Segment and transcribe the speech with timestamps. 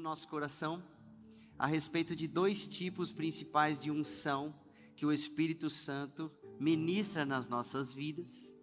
[0.00, 0.82] No nosso coração
[1.58, 4.54] a respeito de dois tipos principais de unção
[4.96, 8.54] que o Espírito Santo ministra nas nossas vidas.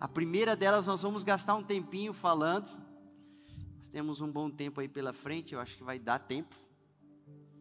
[0.00, 2.76] A primeira delas nós vamos gastar um tempinho falando.
[3.76, 6.56] Nós temos um bom tempo aí pela frente, eu acho que vai dar tempo.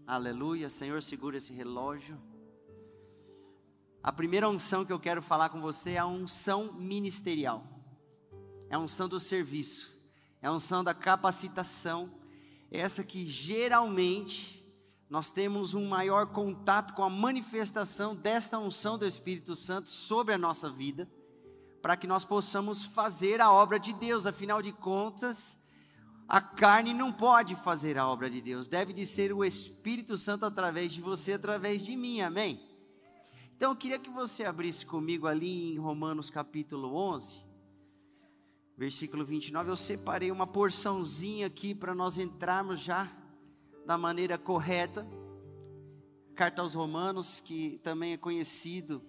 [0.08, 2.20] Aleluia, Senhor, segura esse relógio.
[4.02, 7.64] A primeira unção que eu quero falar com você é a unção ministerial.
[8.68, 9.92] É a unção do serviço.
[10.42, 12.21] É a unção da capacitação.
[12.72, 14.66] Essa que geralmente
[15.10, 20.38] nós temos um maior contato com a manifestação desta unção do Espírito Santo sobre a
[20.38, 21.06] nossa vida,
[21.82, 24.26] para que nós possamos fazer a obra de Deus.
[24.26, 25.60] Afinal de contas,
[26.30, 30.46] a carne não pode fazer a obra de Deus, deve de ser o Espírito Santo
[30.46, 32.66] através de você, através de mim, amém?
[33.58, 37.42] Então eu queria que você abrisse comigo ali em Romanos capítulo 11,
[38.82, 39.70] versículo 29.
[39.70, 43.08] Eu separei uma porçãozinha aqui para nós entrarmos já
[43.86, 45.08] da maneira correta.
[46.34, 49.00] Carta aos Romanos, que também é conhecido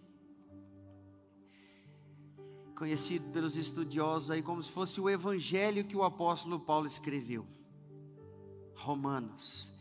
[2.77, 7.47] conhecido pelos estudiosos aí como se fosse o evangelho que o apóstolo Paulo escreveu.
[8.75, 9.73] Romanos.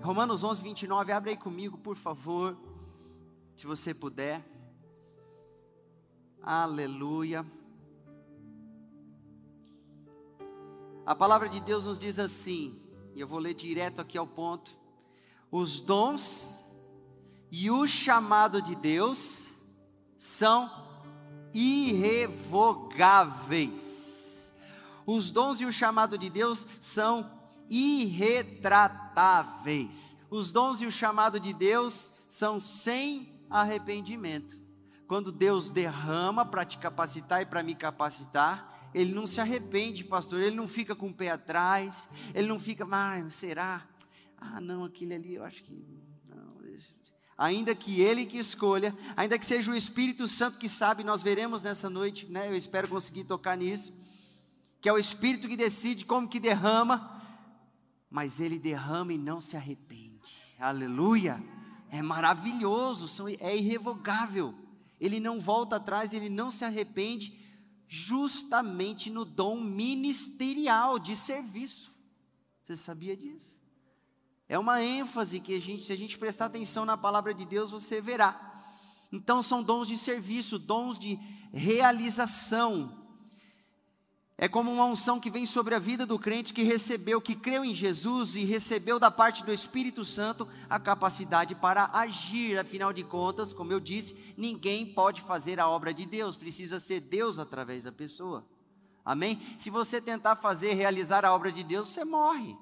[0.00, 2.56] Romanos 11, 29, abre aí comigo, por favor
[3.54, 4.42] se você puder.
[6.40, 7.44] Aleluia.
[11.06, 12.80] A palavra de Deus nos diz assim,
[13.14, 14.74] e eu vou ler direto aqui ao ponto:
[15.50, 16.64] os dons
[17.52, 19.50] e o chamado de Deus
[20.16, 20.70] são
[21.52, 24.50] irrevogáveis.
[25.06, 27.30] Os dons e o chamado de Deus são
[27.68, 30.16] irretratáveis.
[30.30, 34.56] Os dons e o chamado de Deus são sem arrependimento.
[35.06, 40.40] Quando Deus derrama para te capacitar e para me capacitar, ele não se arrepende, pastor,
[40.40, 43.86] ele não fica com o pé atrás, ele não fica, ah, será?
[44.38, 45.74] Ah, não, aquele ali eu acho que.
[46.28, 46.54] Não,
[47.36, 51.64] ainda que ele que escolha, ainda que seja o Espírito Santo que sabe, nós veremos
[51.64, 52.48] nessa noite, né?
[52.48, 53.92] Eu espero conseguir tocar nisso,
[54.80, 57.22] que é o Espírito que decide como que derrama,
[58.08, 60.20] mas ele derrama e não se arrepende.
[60.58, 61.42] Aleluia!
[61.94, 64.52] é maravilhoso, é irrevogável.
[65.00, 67.38] Ele não volta atrás, ele não se arrepende,
[67.86, 71.92] justamente no dom ministerial de serviço.
[72.62, 73.58] Você sabia disso?
[74.48, 77.70] É uma ênfase que a gente, se a gente prestar atenção na palavra de Deus,
[77.70, 78.52] você verá.
[79.12, 81.18] Então são dons de serviço, dons de
[81.52, 83.03] realização,
[84.36, 87.64] é como uma unção que vem sobre a vida do crente que recebeu, que creu
[87.64, 92.58] em Jesus e recebeu da parte do Espírito Santo a capacidade para agir.
[92.58, 97.00] Afinal de contas, como eu disse, ninguém pode fazer a obra de Deus, precisa ser
[97.00, 98.44] Deus através da pessoa.
[99.04, 99.40] Amém?
[99.58, 102.56] Se você tentar fazer, realizar a obra de Deus, você morre.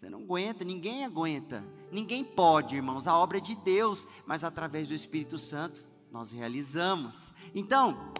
[0.00, 1.62] Você não aguenta, ninguém aguenta.
[1.92, 3.06] Ninguém pode, irmãos.
[3.06, 7.34] A obra é de Deus, mas através do Espírito Santo nós realizamos.
[7.54, 8.12] Então,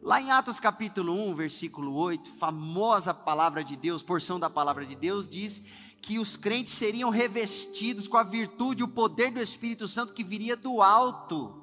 [0.00, 4.94] Lá em Atos capítulo 1, versículo 8, famosa palavra de Deus, porção da palavra de
[4.94, 5.62] Deus, diz
[6.00, 10.22] que os crentes seriam revestidos com a virtude e o poder do Espírito Santo que
[10.22, 11.62] viria do alto.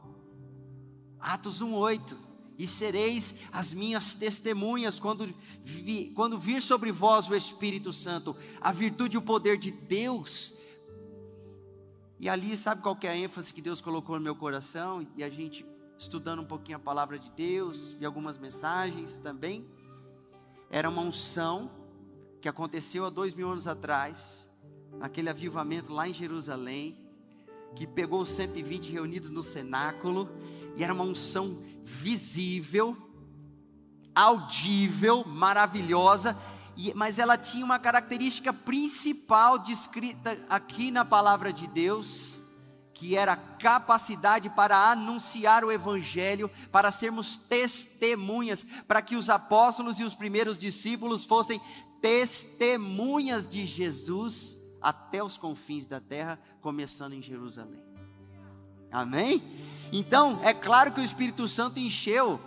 [1.19, 2.25] Atos 1, 8.
[2.57, 8.71] E sereis as minhas testemunhas quando, vi, quando vir sobre vós o Espírito Santo, a
[8.71, 10.53] virtude e o poder de Deus.
[12.19, 15.05] E ali, sabe qual é a ênfase que Deus colocou no meu coração?
[15.17, 15.65] E a gente
[15.97, 19.65] estudando um pouquinho a palavra de Deus e algumas mensagens também.
[20.69, 21.71] Era uma unção
[22.41, 24.47] que aconteceu há dois mil anos atrás,
[24.99, 26.97] naquele avivamento lá em Jerusalém,
[27.75, 30.29] que pegou os 120 reunidos no cenáculo,
[30.75, 32.95] e era uma unção visível,
[34.13, 36.37] audível, maravilhosa,
[36.77, 42.41] e, mas ela tinha uma característica principal descrita aqui na palavra de Deus,
[42.95, 50.03] que era capacidade para anunciar o Evangelho, para sermos testemunhas, para que os apóstolos e
[50.05, 51.59] os primeiros discípulos fossem
[52.01, 57.83] testemunhas de Jesus até os confins da terra, começando em Jerusalém.
[58.89, 59.43] Amém?
[59.91, 62.39] Então, é claro que o Espírito Santo encheu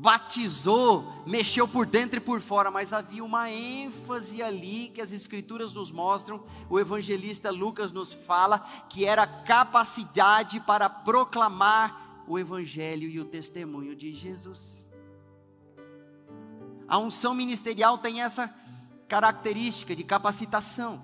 [0.00, 5.74] batizou, mexeu por dentro e por fora, mas havia uma ênfase ali que as Escrituras
[5.74, 13.18] nos mostram, o evangelista Lucas nos fala, que era capacidade para proclamar o Evangelho e
[13.18, 14.86] o testemunho de Jesus.
[16.86, 18.54] A unção ministerial tem essa
[19.08, 21.02] característica de capacitação.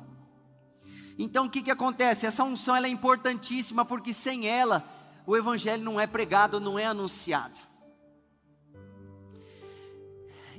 [1.19, 2.26] Então o que, que acontece?
[2.26, 4.88] Essa unção é importantíssima porque sem ela
[5.26, 7.73] o Evangelho não é pregado, não é anunciado.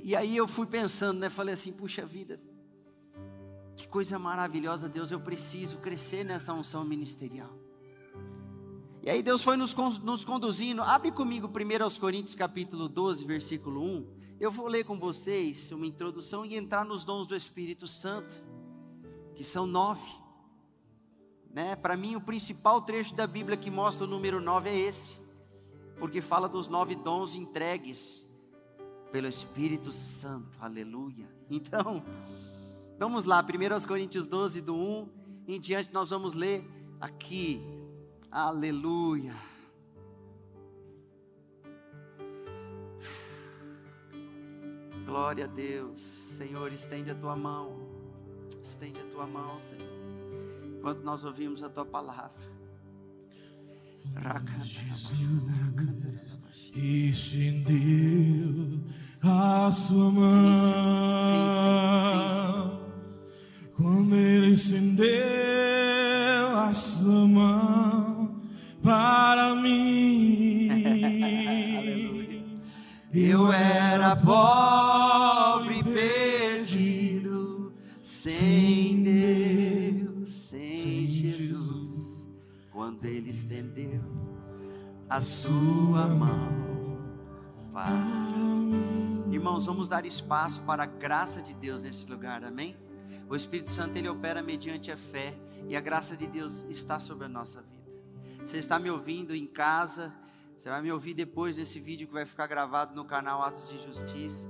[0.06, 1.28] E aí eu fui pensando, né?
[1.28, 2.40] Falei assim, puxa vida,
[3.74, 7.50] que coisa maravilhosa, Deus, eu preciso crescer nessa unção ministerial.
[9.02, 10.80] E aí Deus foi nos, nos conduzindo.
[10.80, 14.06] Abre comigo primeiro aos Coríntios capítulo 12, versículo 1.
[14.38, 18.46] Eu vou ler com vocês uma introdução e entrar nos dons do Espírito Santo,
[19.34, 20.08] que são nove.
[21.50, 21.74] Né?
[21.74, 25.18] Para mim, o principal trecho da Bíblia que mostra o número nove é esse,
[25.98, 28.26] porque fala dos nove dons entregues
[29.16, 31.26] pelo Espírito Santo, aleluia.
[31.50, 32.04] Então,
[32.98, 35.08] vamos lá, 1 Coríntios 12, do 1
[35.48, 36.62] em diante, nós vamos ler
[37.00, 37.62] aqui,
[38.30, 39.34] aleluia.
[45.06, 47.88] Glória a Deus, Senhor, estende a tua mão,
[48.62, 49.88] estende a tua mão, Senhor,
[50.76, 52.55] enquanto nós ouvimos a tua palavra.
[54.64, 56.38] Jesus
[56.74, 58.80] estendeu
[59.22, 60.26] a sua mão.
[60.26, 60.56] Sim,
[62.28, 62.70] sim,
[63.76, 65.06] Quando ele estendeu
[66.56, 68.40] a sua mão
[68.82, 70.68] para mim,
[73.12, 78.65] eu era pobre e perdido, sem
[82.96, 84.00] Quando ele estendeu
[85.06, 86.98] a sua mão
[87.70, 88.26] para
[89.30, 92.74] Irmãos, vamos dar espaço para a graça de Deus nesse lugar, amém?
[93.28, 95.36] O Espírito Santo ele opera mediante a fé
[95.68, 98.46] e a graça de Deus está sobre a nossa vida.
[98.46, 100.14] Você está me ouvindo em casa,
[100.56, 103.78] você vai me ouvir depois nesse vídeo que vai ficar gravado no canal Atos de
[103.78, 104.48] Justiça.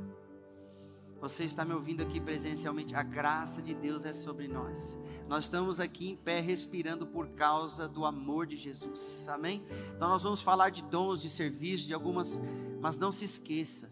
[1.21, 4.99] Você está me ouvindo aqui presencialmente, a graça de Deus é sobre nós.
[5.27, 9.27] Nós estamos aqui em pé respirando por causa do amor de Jesus.
[9.29, 9.65] Amém?
[9.97, 12.41] Então nós vamos falar de dons, de serviço, de algumas,
[12.81, 13.91] mas não se esqueça.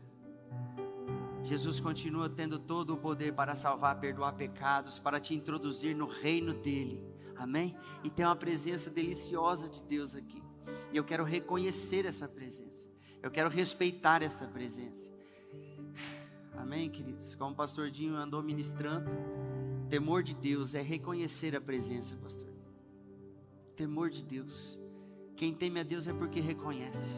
[1.42, 6.52] Jesus continua tendo todo o poder para salvar, perdoar pecados, para te introduzir no reino
[6.52, 7.02] dele.
[7.36, 7.76] Amém?
[8.02, 10.42] E tem uma presença deliciosa de Deus aqui.
[10.92, 12.88] E eu quero reconhecer essa presença.
[13.22, 15.13] Eu quero respeitar essa presença.
[16.64, 17.34] Amém, queridos?
[17.34, 19.10] Como o pastor Dinho andou ministrando,
[19.90, 22.48] temor de Deus é reconhecer a presença, pastor.
[23.76, 24.80] Temor de Deus.
[25.36, 27.12] Quem teme a Deus é porque reconhece.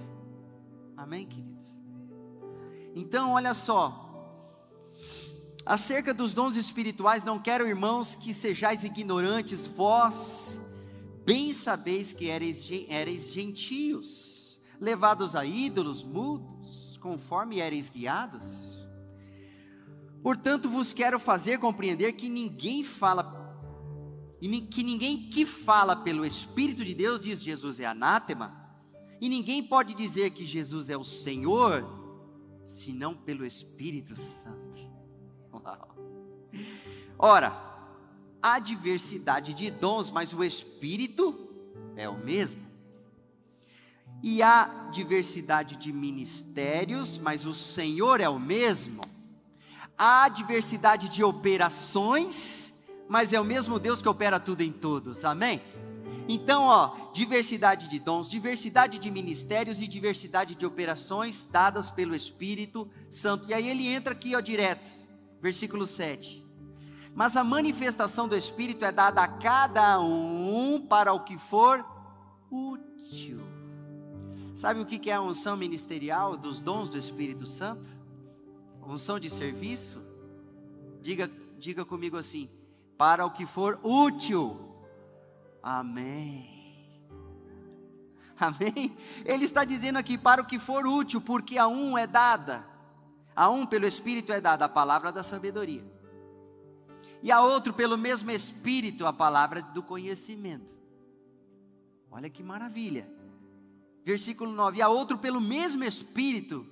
[0.97, 1.79] Amém, queridos?
[2.93, 4.43] Então, olha só.
[5.65, 10.61] Acerca dos dons espirituais, não quero, irmãos, que sejais ignorantes, vós
[11.25, 18.85] bem sabeis que ereis, ereis gentios, levados a ídolos mudos, conforme ereis guiados.
[20.27, 23.63] Portanto, vos quero fazer compreender que ninguém fala,
[24.41, 28.53] que ninguém que fala pelo Espírito de Deus, diz Jesus é anátema,
[29.21, 31.87] e ninguém pode dizer que Jesus é o Senhor,
[32.65, 34.91] senão pelo Espírito Santo.
[35.53, 35.97] Uau.
[37.17, 37.53] Ora,
[38.43, 41.39] há diversidade de dons, mas o Espírito
[41.95, 42.67] é o mesmo.
[44.25, 49.15] E há diversidade de ministérios, mas o Senhor é o mesmo.
[49.99, 52.73] Há diversidade de operações,
[53.09, 55.25] mas é o mesmo Deus que opera tudo em todos.
[55.25, 55.63] Amém?
[56.29, 62.91] Então, ó, diversidade de dons, diversidade de ministérios e diversidade de operações dadas pelo Espírito
[63.09, 63.49] Santo.
[63.49, 64.87] E aí ele entra aqui, ó, direto.
[65.41, 66.45] Versículo 7.
[67.15, 71.85] Mas a manifestação do Espírito é dada a cada um para o que for
[72.51, 73.41] útil.
[74.55, 77.96] Sabe o que é a unção ministerial dos dons do Espírito Santo?
[78.87, 80.03] Unção de serviço,
[81.01, 82.49] diga, diga comigo assim:
[82.97, 84.59] para o que for útil.
[85.63, 86.57] Amém.
[88.39, 88.97] Amém?
[89.25, 92.65] Ele está dizendo aqui para o que for útil, porque a um é dada,
[93.35, 95.85] a um pelo Espírito é dada a palavra da sabedoria,
[97.23, 100.75] e a outro pelo mesmo Espírito a palavra do conhecimento.
[102.11, 103.09] Olha que maravilha.
[104.05, 106.67] Versículo 9: e a outro pelo mesmo Espírito,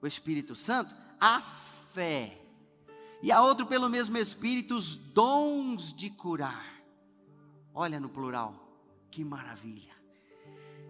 [0.00, 2.38] o Espírito Santo, a fé.
[3.22, 6.66] E a outro, pelo mesmo Espírito, os dons de curar.
[7.74, 8.54] Olha no plural,
[9.10, 9.94] que maravilha.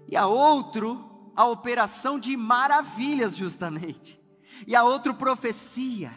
[0.08, 4.20] E a outro, a operação de maravilhas, justamente.
[4.66, 6.12] e a outro profecia,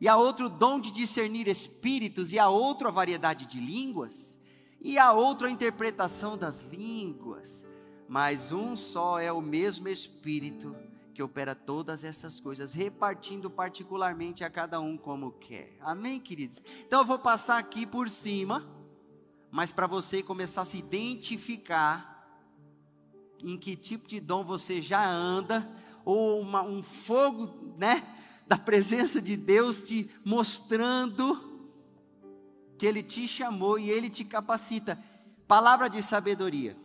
[0.00, 4.38] e a outro dom de discernir espíritos, e a outro a variedade de línguas,
[4.80, 7.66] e a outro a interpretação das línguas.
[8.08, 10.76] Mas um só é o mesmo Espírito
[11.16, 15.74] que opera todas essas coisas, repartindo particularmente a cada um como quer.
[15.80, 16.62] Amém, queridos?
[16.86, 18.68] Então eu vou passar aqui por cima,
[19.50, 22.38] mas para você começar a se identificar
[23.42, 25.66] em que tipo de dom você já anda,
[26.04, 28.14] ou uma, um fogo, né,
[28.46, 31.66] da presença de Deus te mostrando
[32.76, 35.02] que Ele te chamou e Ele te capacita.
[35.48, 36.76] Palavra de sabedoria.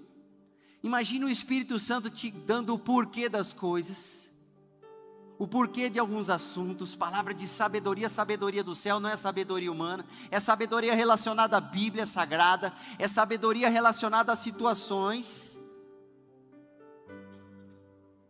[0.83, 4.31] Imagina o Espírito Santo te dando o porquê das coisas,
[5.37, 10.05] o porquê de alguns assuntos, palavra de sabedoria, sabedoria do céu, não é sabedoria humana,
[10.29, 15.59] é sabedoria relacionada à Bíblia Sagrada, é sabedoria relacionada a situações.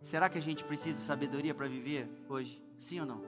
[0.01, 2.62] Será que a gente precisa de sabedoria para viver hoje?
[2.77, 3.22] Sim ou não?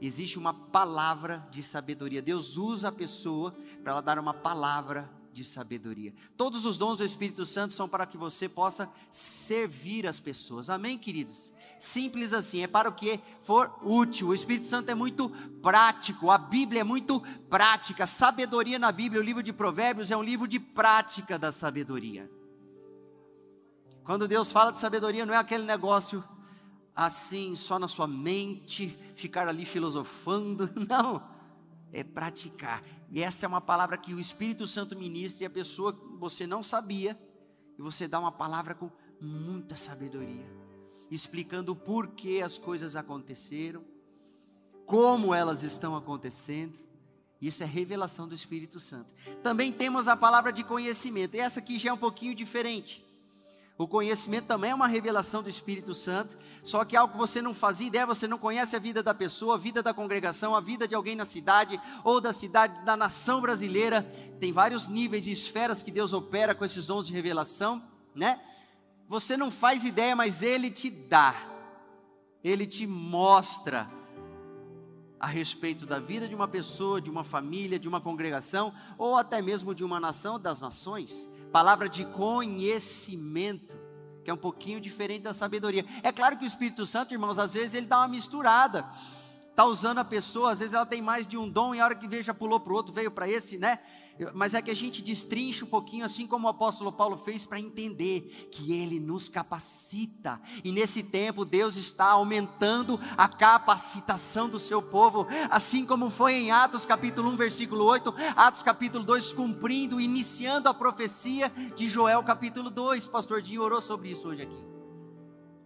[0.00, 2.22] Existe uma palavra de sabedoria.
[2.22, 6.12] Deus usa a pessoa para ela dar uma palavra de sabedoria.
[6.36, 10.68] Todos os dons do Espírito Santo são para que você possa servir as pessoas.
[10.68, 11.52] Amém, queridos?
[11.78, 14.28] Simples assim, é para o que for útil.
[14.28, 15.28] O Espírito Santo é muito
[15.62, 18.04] prático, a Bíblia é muito prática.
[18.04, 22.28] Sabedoria na Bíblia, o livro de Provérbios é um livro de prática da sabedoria.
[24.02, 26.24] Quando Deus fala de sabedoria, não é aquele negócio
[26.96, 30.68] assim, só na sua mente, ficar ali filosofando.
[30.88, 31.37] Não
[31.92, 32.82] é praticar.
[33.10, 36.62] E essa é uma palavra que o Espírito Santo ministra e a pessoa você não
[36.62, 37.18] sabia,
[37.78, 38.90] e você dá uma palavra com
[39.20, 40.46] muita sabedoria,
[41.10, 43.84] explicando o porquê as coisas aconteceram,
[44.84, 46.74] como elas estão acontecendo.
[47.40, 49.14] Isso é revelação do Espírito Santo.
[49.42, 53.07] Também temos a palavra de conhecimento, e essa aqui já é um pouquinho diferente.
[53.78, 57.54] O conhecimento também é uma revelação do Espírito Santo, só que algo que você não
[57.54, 60.88] fazia ideia, você não conhece a vida da pessoa, a vida da congregação, a vida
[60.88, 64.02] de alguém na cidade ou da cidade, da nação brasileira.
[64.40, 67.80] Tem vários níveis e esferas que Deus opera com esses dons de revelação,
[68.16, 68.40] né?
[69.06, 71.36] Você não faz ideia, mas Ele te dá,
[72.42, 73.88] Ele te mostra
[75.20, 79.40] a respeito da vida de uma pessoa, de uma família, de uma congregação ou até
[79.40, 83.76] mesmo de uma nação, das nações palavra de conhecimento,
[84.24, 85.84] que é um pouquinho diferente da sabedoria.
[86.02, 88.86] É claro que o Espírito Santo, irmãos, às vezes ele dá uma misturada.
[89.50, 91.94] Está usando a pessoa, às vezes ela tem mais de um dom, e a hora
[91.94, 93.80] que veja pulou para o outro, veio para esse, né?
[94.34, 97.60] Mas é que a gente destrincha um pouquinho, assim como o apóstolo Paulo fez, para
[97.60, 104.82] entender que ele nos capacita, e nesse tempo Deus está aumentando a capacitação do seu
[104.82, 110.68] povo, assim como foi em Atos capítulo 1, versículo 8, Atos capítulo 2, cumprindo, iniciando
[110.68, 113.06] a profecia de Joel capítulo 2.
[113.06, 114.64] Pastor Dinho orou sobre isso hoje aqui.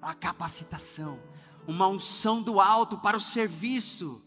[0.00, 1.18] Uma capacitação,
[1.66, 4.20] uma unção do alto para o serviço.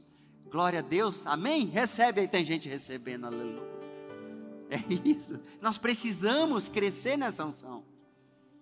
[0.50, 1.66] Glória a Deus, amém?
[1.66, 3.75] Recebe aí, tem gente recebendo, aleluia.
[4.70, 5.40] É isso.
[5.62, 7.84] Nós precisamos crescer nessa unção.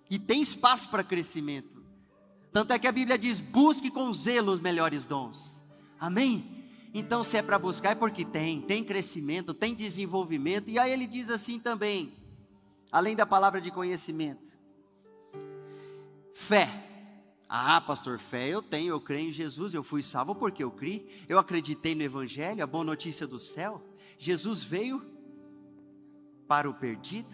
[0.09, 1.83] E tem espaço para crescimento.
[2.51, 5.63] Tanto é que a Bíblia diz: busque com zelo os melhores dons.
[5.99, 6.63] Amém?
[6.93, 10.69] Então, se é para buscar, é porque tem, tem crescimento, tem desenvolvimento.
[10.69, 12.13] E aí ele diz assim também,
[12.91, 14.51] além da palavra de conhecimento:
[16.33, 16.81] fé.
[17.49, 21.07] Ah, pastor, fé eu tenho, eu creio em Jesus, eu fui salvo porque eu criei,
[21.29, 23.83] eu acreditei no Evangelho, a boa notícia do céu.
[24.17, 25.12] Jesus veio
[26.53, 27.33] para o perdido,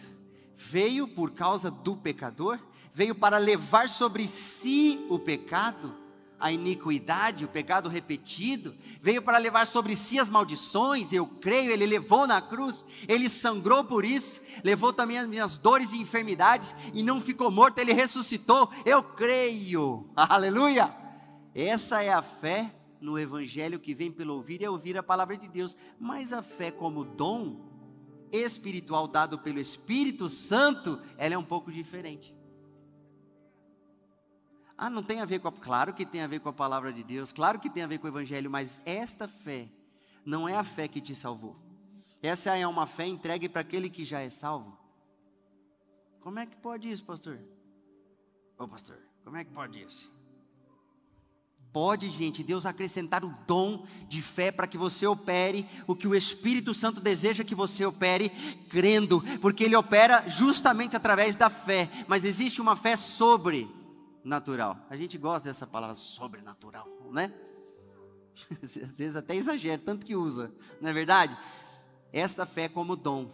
[0.56, 2.58] veio por causa do pecador,
[2.94, 5.94] veio para levar sobre si o pecado,
[6.40, 11.86] a iniquidade, o pecado repetido, veio para levar sobre si as maldições, eu creio, ele
[11.86, 17.04] levou na cruz, ele sangrou por isso, levou também as minhas dores e enfermidades, e
[17.04, 20.96] não ficou morto, ele ressuscitou, eu creio, aleluia!
[21.54, 25.50] Essa é a fé no Evangelho que vem pelo ouvir e ouvir a palavra de
[25.50, 27.69] Deus, mas a fé como dom,
[28.32, 32.36] espiritual dado pelo Espírito Santo, ela é um pouco diferente.
[34.78, 36.94] Ah, não tem a ver com a, claro que tem a ver com a palavra
[36.94, 39.70] de Deus, claro que tem a ver com o evangelho, mas esta fé
[40.26, 41.58] não é a fé que te salvou.
[42.22, 44.78] Essa é uma fé entregue para aquele que já é salvo.
[46.22, 47.40] Como é que pode isso, pastor?
[48.58, 50.12] Ô pastor, como é que pode isso?
[51.72, 56.16] Pode, gente, Deus acrescentar o dom de fé para que você opere o que o
[56.16, 58.30] Espírito Santo deseja que você opere,
[58.70, 64.78] crendo, porque Ele opera justamente através da fé, mas existe uma fé sobrenatural.
[64.90, 67.32] A gente gosta dessa palavra sobrenatural, né?
[68.64, 71.38] Às vezes até exagera, tanto que usa, não é verdade?
[72.12, 73.32] Esta fé como dom.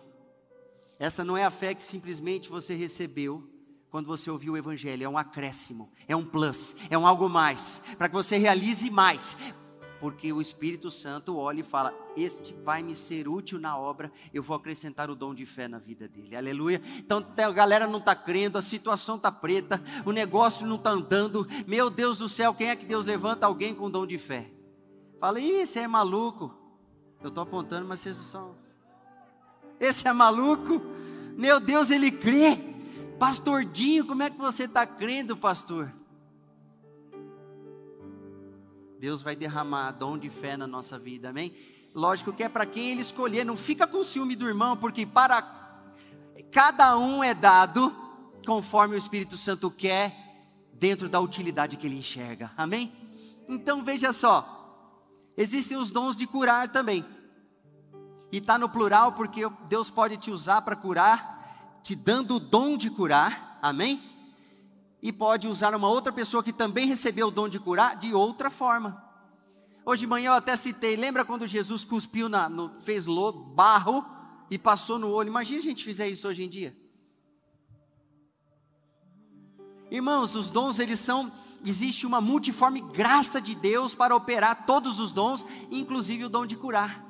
[0.99, 3.49] Essa não é a fé que simplesmente você recebeu
[3.95, 7.81] quando você ouvir o Evangelho, é um acréscimo, é um plus, é um algo mais,
[7.97, 9.37] para que você realize mais,
[10.01, 14.43] porque o Espírito Santo olha e fala: Este vai me ser útil na obra, eu
[14.43, 16.81] vou acrescentar o dom de fé na vida dele, aleluia.
[16.97, 21.47] Então a galera não está crendo, a situação está preta, o negócio não está andando,
[21.65, 24.51] meu Deus do céu, quem é que Deus levanta alguém com dom de fé?
[25.21, 26.53] Fala, ih, esse é maluco.
[27.21, 28.55] Eu estou apontando, mas vocês não são.
[29.79, 30.81] Esse é maluco,
[31.37, 32.74] meu Deus, ele crê.
[33.19, 35.91] Pastor Dinho, como é que você está crendo, pastor?
[38.99, 41.55] Deus vai derramar dom de fé na nossa vida, amém?
[41.93, 45.41] Lógico que é para quem Ele escolher, não fica com ciúme do irmão, porque para
[46.51, 47.95] cada um é dado
[48.45, 50.15] conforme o Espírito Santo quer,
[50.73, 52.93] dentro da utilidade que ele enxerga, amém?
[53.47, 55.01] Então veja só,
[55.35, 57.05] existem os dons de curar também,
[58.31, 61.34] e está no plural porque Deus pode te usar para curar,
[61.85, 64.15] te dando o dom de curar, amém?
[65.05, 68.49] e pode usar uma outra pessoa que também recebeu o dom de curar de outra
[68.49, 69.03] forma.
[69.85, 74.03] Hoje de manhã eu até citei, lembra quando Jesus cuspiu na, no, fez lodo, barro
[74.49, 75.27] e passou no olho?
[75.27, 76.75] Imagina a gente fizer isso hoje em dia.
[79.91, 81.31] Irmãos, os dons eles são,
[81.63, 86.55] existe uma multiforme graça de Deus para operar todos os dons, inclusive o dom de
[86.55, 87.04] curar.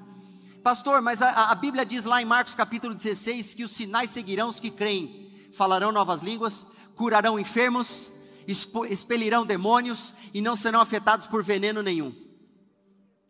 [0.65, 4.47] Pastor, mas a, a Bíblia diz lá em Marcos capítulo 16 que os sinais seguirão
[4.47, 8.11] os que creem, falarão novas línguas, curarão enfermos,
[8.47, 12.15] expelirão demônios e não serão afetados por veneno nenhum.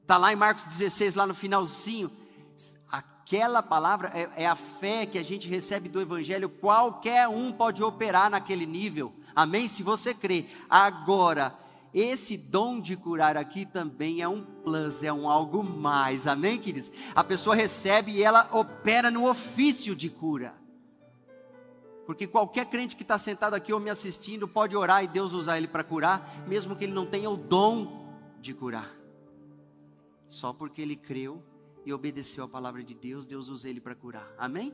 [0.01, 2.09] Está lá em Marcos 16, lá no finalzinho.
[2.89, 6.47] Aquela palavra é, é, a fé que a gente recebe do Evangelho.
[6.47, 9.13] Qualquer um pode operar naquele nível.
[9.35, 9.67] Amém?
[9.67, 10.45] Se você crê.
[10.69, 11.53] Agora,
[11.97, 16.27] esse dom de curar aqui também é um plus, é um algo mais.
[16.27, 16.91] Amém, queridos?
[17.15, 20.53] A pessoa recebe e ela opera no ofício de cura.
[22.05, 25.57] Porque qualquer crente que está sentado aqui ou me assistindo pode orar e Deus usar
[25.57, 28.05] ele para curar, mesmo que ele não tenha o dom
[28.41, 28.93] de curar.
[30.27, 31.41] Só porque ele creu
[31.85, 34.29] e obedeceu a palavra de Deus, Deus usa ele para curar.
[34.37, 34.73] Amém?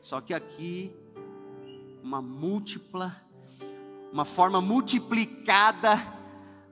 [0.00, 0.94] Só que aqui,
[2.00, 3.12] uma múltipla,
[4.12, 6.19] uma forma multiplicada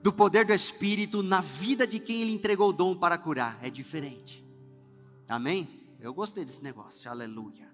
[0.01, 3.59] do poder do Espírito na vida de quem ele entregou o dom para curar.
[3.61, 4.43] É diferente.
[5.27, 5.67] Amém?
[5.99, 7.09] Eu gostei desse negócio.
[7.11, 7.69] Aleluia.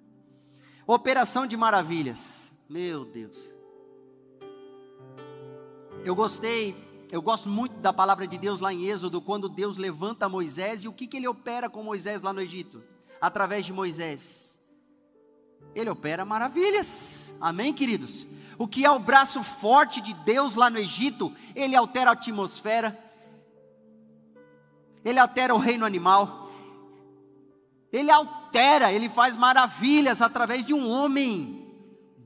[0.88, 2.52] Operação de maravilhas.
[2.70, 3.54] Meu Deus.
[6.04, 6.76] Eu gostei,
[7.12, 10.88] eu gosto muito da palavra de Deus lá em Êxodo, quando Deus levanta Moisés e
[10.88, 12.84] o que, que ele opera com Moisés lá no Egito?
[13.20, 14.60] Através de Moisés.
[15.74, 17.34] Ele opera maravilhas.
[17.40, 18.28] Amém, queridos?
[18.58, 22.98] O que é o braço forte de Deus lá no Egito, ele altera a atmosfera,
[25.04, 26.50] ele altera o reino animal,
[27.91, 31.63] ele altera, ele faz maravilhas através de um homem.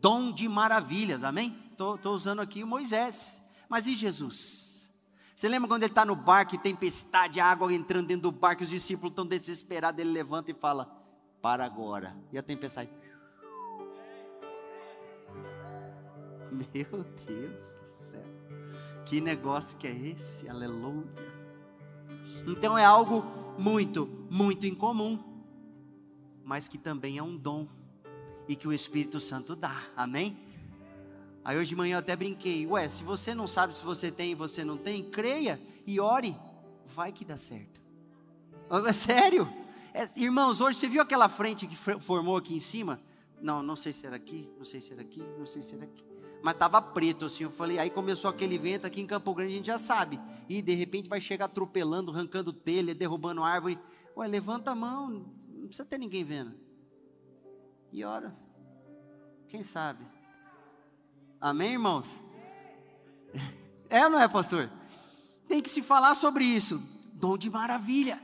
[0.01, 1.57] Dom de maravilhas, amém?
[1.71, 3.41] Estou usando aqui Moisés.
[3.67, 4.89] Mas e Jesus?
[5.35, 8.69] Você lembra quando ele está no barco e tempestade, água entrando dentro do barco, os
[8.69, 10.85] discípulos estão desesperados, ele levanta e fala:
[11.41, 12.15] Para agora.
[12.31, 12.89] E a tempestade.
[16.73, 18.25] Meu Deus do céu.
[19.05, 20.49] Que negócio que é esse?
[20.49, 21.07] Aleluia.
[22.47, 23.23] Então é algo
[23.57, 25.29] muito, muito incomum
[26.49, 27.67] mas que também é um dom
[28.47, 29.83] e que o Espírito Santo dá.
[29.95, 30.35] Amém?
[31.45, 34.31] Aí hoje de manhã eu até brinquei, ué, se você não sabe se você tem
[34.31, 36.35] e você não tem, creia e ore,
[36.87, 37.79] vai que dá certo.
[38.83, 39.47] É sério?
[39.93, 42.99] É, irmãos, hoje você viu aquela frente que formou aqui em cima?
[43.39, 45.83] Não, não sei se era aqui, não sei se era aqui, não sei se era
[45.83, 46.08] aqui.
[46.41, 49.55] Mas estava preto assim, eu falei, aí começou aquele vento aqui em Campo Grande, a
[49.57, 50.19] gente já sabe.
[50.47, 53.77] E de repente vai chegar atropelando, arrancando telha, derrubando árvore.
[54.15, 55.25] Ué, levanta a mão,
[55.65, 56.53] precisa ter ninguém vendo.
[57.91, 58.35] E ora.
[59.47, 60.05] Quem sabe?
[61.39, 62.21] Amém, irmãos?
[63.91, 64.69] É ou não é, pastor?
[65.47, 66.79] Tem que se falar sobre isso.
[67.11, 68.21] Dom de maravilha.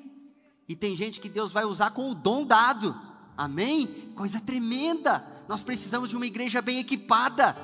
[0.70, 2.96] E tem gente que Deus vai usar com o dom dado.
[3.36, 4.14] Amém?
[4.16, 5.26] Coisa tremenda.
[5.48, 7.58] Nós precisamos de uma igreja bem equipada.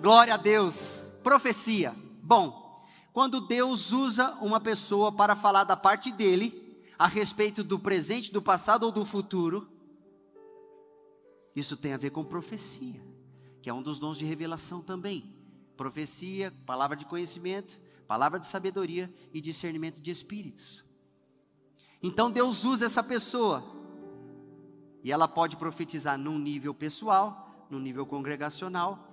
[0.00, 1.12] Glória a Deus.
[1.24, 1.92] Profecia.
[2.22, 8.32] Bom, quando Deus usa uma pessoa para falar da parte dele, a respeito do presente,
[8.32, 9.68] do passado ou do futuro,
[11.54, 13.04] isso tem a ver com profecia,
[13.60, 15.34] que é um dos dons de revelação também.
[15.76, 20.84] Profecia, palavra de conhecimento, palavra de sabedoria e discernimento de espíritos.
[22.00, 23.64] Então Deus usa essa pessoa,
[25.02, 29.07] e ela pode profetizar num nível pessoal, no nível congregacional,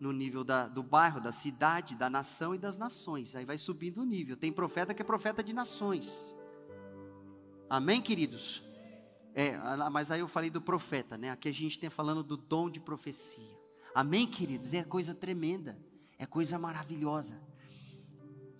[0.00, 3.36] no nível da, do bairro, da cidade, da nação e das nações.
[3.36, 4.34] Aí vai subindo o nível.
[4.34, 6.34] Tem profeta que é profeta de nações.
[7.68, 8.62] Amém, queridos?
[9.34, 9.56] É,
[9.90, 11.30] mas aí eu falei do profeta, né?
[11.30, 13.60] Aqui a gente tem falando do dom de profecia.
[13.94, 14.72] Amém, queridos?
[14.72, 15.78] É coisa tremenda,
[16.18, 17.40] é coisa maravilhosa.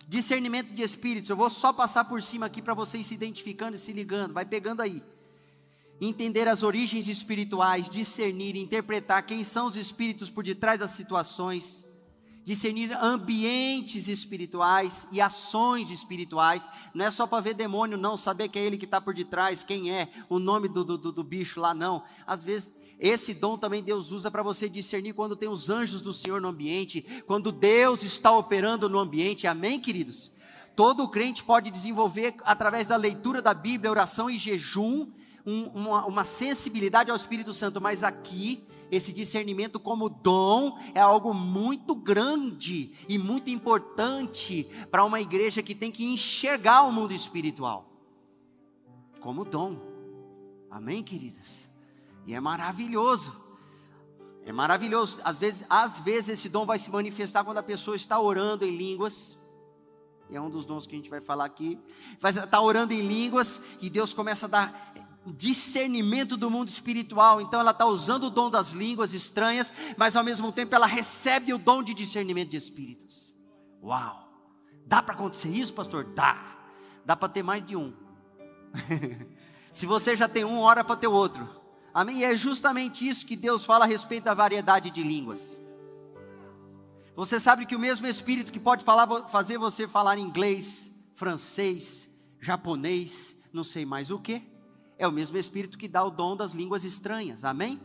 [0.06, 3.78] Discernimento de espíritos, eu vou só passar por cima aqui para vocês se identificando e
[3.78, 5.02] se ligando, vai pegando aí.
[6.00, 11.84] Entender as origens espirituais, discernir, interpretar quem são os espíritos por detrás das situações,
[12.42, 16.66] discernir ambientes espirituais e ações espirituais.
[16.94, 19.62] Não é só para ver demônio, não, saber que é ele que está por detrás,
[19.62, 22.02] quem é, o nome do, do, do bicho lá, não.
[22.26, 26.12] Às vezes esse dom também Deus usa para você discernir quando tem os anjos do
[26.12, 29.46] Senhor no ambiente, quando Deus está operando no ambiente.
[29.46, 30.30] Amém, queridos?
[30.76, 35.08] Todo crente pode desenvolver, através da leitura da Bíblia, oração e jejum,
[35.50, 41.32] um, uma, uma sensibilidade ao Espírito Santo, mas aqui esse discernimento como dom é algo
[41.32, 47.88] muito grande e muito importante para uma igreja que tem que enxergar o mundo espiritual
[49.20, 49.76] como dom.
[50.70, 51.68] Amém, queridas?
[52.26, 53.34] E é maravilhoso.
[54.44, 55.20] É maravilhoso.
[55.22, 58.76] Às vezes, às vezes esse dom vai se manifestar quando a pessoa está orando em
[58.76, 59.38] línguas.
[60.28, 61.78] E é um dos dons que a gente vai falar aqui.
[62.18, 64.94] Vai estar orando em línguas e Deus começa a dar
[65.26, 67.40] discernimento do mundo espiritual.
[67.40, 71.52] Então ela está usando o dom das línguas estranhas, mas ao mesmo tempo ela recebe
[71.52, 73.34] o dom de discernimento de espíritos.
[73.82, 74.28] Uau!
[74.86, 76.04] Dá para acontecer isso, pastor?
[76.04, 76.58] Dá.
[77.04, 77.92] Dá para ter mais de um.
[79.72, 81.48] Se você já tem um, ora para ter outro.
[81.92, 82.18] Amém?
[82.18, 85.56] E é justamente isso que Deus fala a respeito da variedade de línguas.
[87.14, 92.08] Você sabe que o mesmo Espírito que pode falar, fazer você falar inglês, francês,
[92.40, 94.42] japonês, não sei mais o que,
[95.00, 97.42] é o mesmo Espírito que dá o dom das línguas estranhas.
[97.42, 97.80] Amém?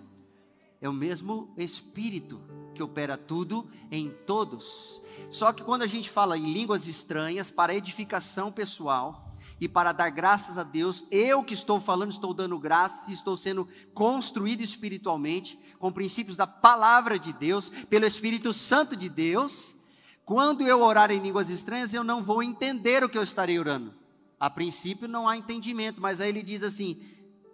[0.82, 2.42] É o mesmo Espírito
[2.76, 5.02] que opera tudo em todos.
[5.30, 9.24] Só que quando a gente fala em línguas estranhas para edificação pessoal,
[9.62, 13.66] e para dar graças a Deus, eu que estou falando, estou dando graças, estou sendo
[13.94, 19.78] construído espiritualmente, com princípios da palavra de Deus, pelo Espírito Santo de Deus.
[20.26, 23.94] Quando eu orar em línguas estranhas, eu não vou entender o que eu estarei orando.
[24.40, 27.02] A princípio não há entendimento, mas aí ele diz assim,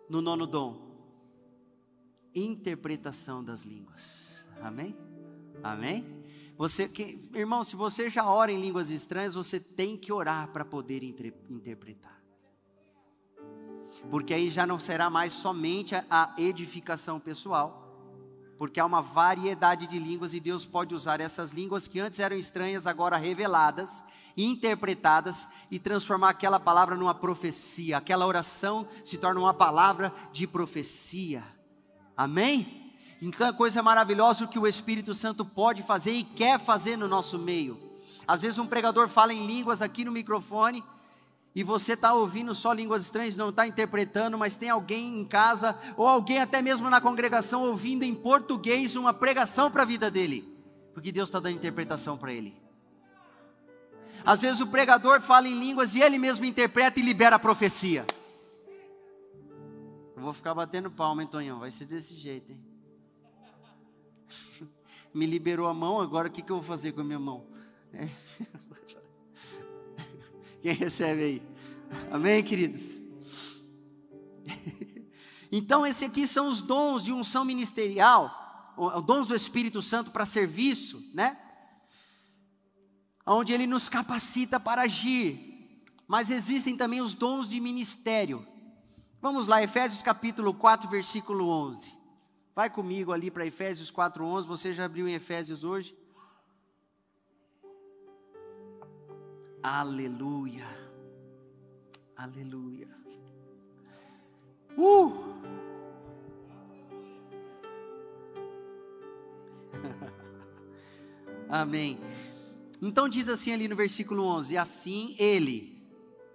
[0.10, 0.92] no nono dom:
[2.34, 4.46] interpretação das línguas.
[4.62, 4.96] Amém?
[5.64, 6.22] Amém?
[6.58, 10.64] Você, que, irmão, se você já ora em línguas estranhas, você tem que orar para
[10.64, 12.22] poder inter, interpretar.
[14.10, 17.81] Porque aí já não será mais somente a, a edificação pessoal,
[18.62, 22.36] porque há uma variedade de línguas e Deus pode usar essas línguas que antes eram
[22.36, 24.04] estranhas, agora reveladas,
[24.38, 27.98] interpretadas e transformar aquela palavra numa profecia.
[27.98, 31.44] Aquela oração se torna uma palavra de profecia.
[32.16, 32.94] Amém?
[33.20, 37.40] Então é coisa maravilhosa que o Espírito Santo pode fazer e quer fazer no nosso
[37.40, 37.98] meio.
[38.28, 40.84] Às vezes um pregador fala em línguas aqui no microfone
[41.54, 45.78] e você está ouvindo só línguas estranhas, não está interpretando, mas tem alguém em casa
[45.98, 50.58] ou alguém até mesmo na congregação ouvindo em português uma pregação para a vida dele,
[50.94, 52.56] porque Deus está dando interpretação para ele.
[54.24, 58.06] Às vezes o pregador fala em línguas e ele mesmo interpreta e libera a profecia.
[60.16, 61.30] Eu vou ficar batendo palma, hein?
[61.60, 62.64] Vai ser desse jeito, hein?
[65.14, 67.46] Me liberou a mão, agora o que, que eu vou fazer com a minha mão?
[67.92, 68.08] É.
[70.62, 71.42] Quem recebe aí?
[72.12, 72.90] Amém, queridos?
[75.54, 80.26] Então, esses aqui são os dons de unção ministerial, os dons do Espírito Santo para
[80.26, 81.38] serviço, né?
[83.26, 85.84] Onde ele nos capacita para agir.
[86.08, 88.48] Mas existem também os dons de ministério.
[89.22, 91.94] Vamos lá, Efésios capítulo 4, versículo 11.
[92.56, 95.94] Vai comigo ali para Efésios 4:11, você já abriu em Efésios hoje?
[99.64, 100.68] Aleluia.
[102.16, 102.88] Aleluia.
[104.78, 105.12] Uh!
[111.50, 112.00] Amém.
[112.82, 115.80] Então diz assim ali no versículo 11: Assim ele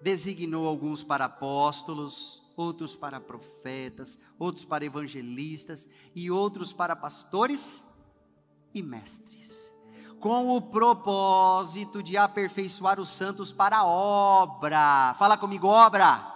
[0.01, 7.85] designou alguns para apóstolos, outros para profetas, outros para evangelistas e outros para pastores
[8.73, 9.73] e mestres,
[10.21, 15.15] com o propósito de aperfeiçoar os santos para a obra.
[15.19, 16.35] Fala comigo, obra.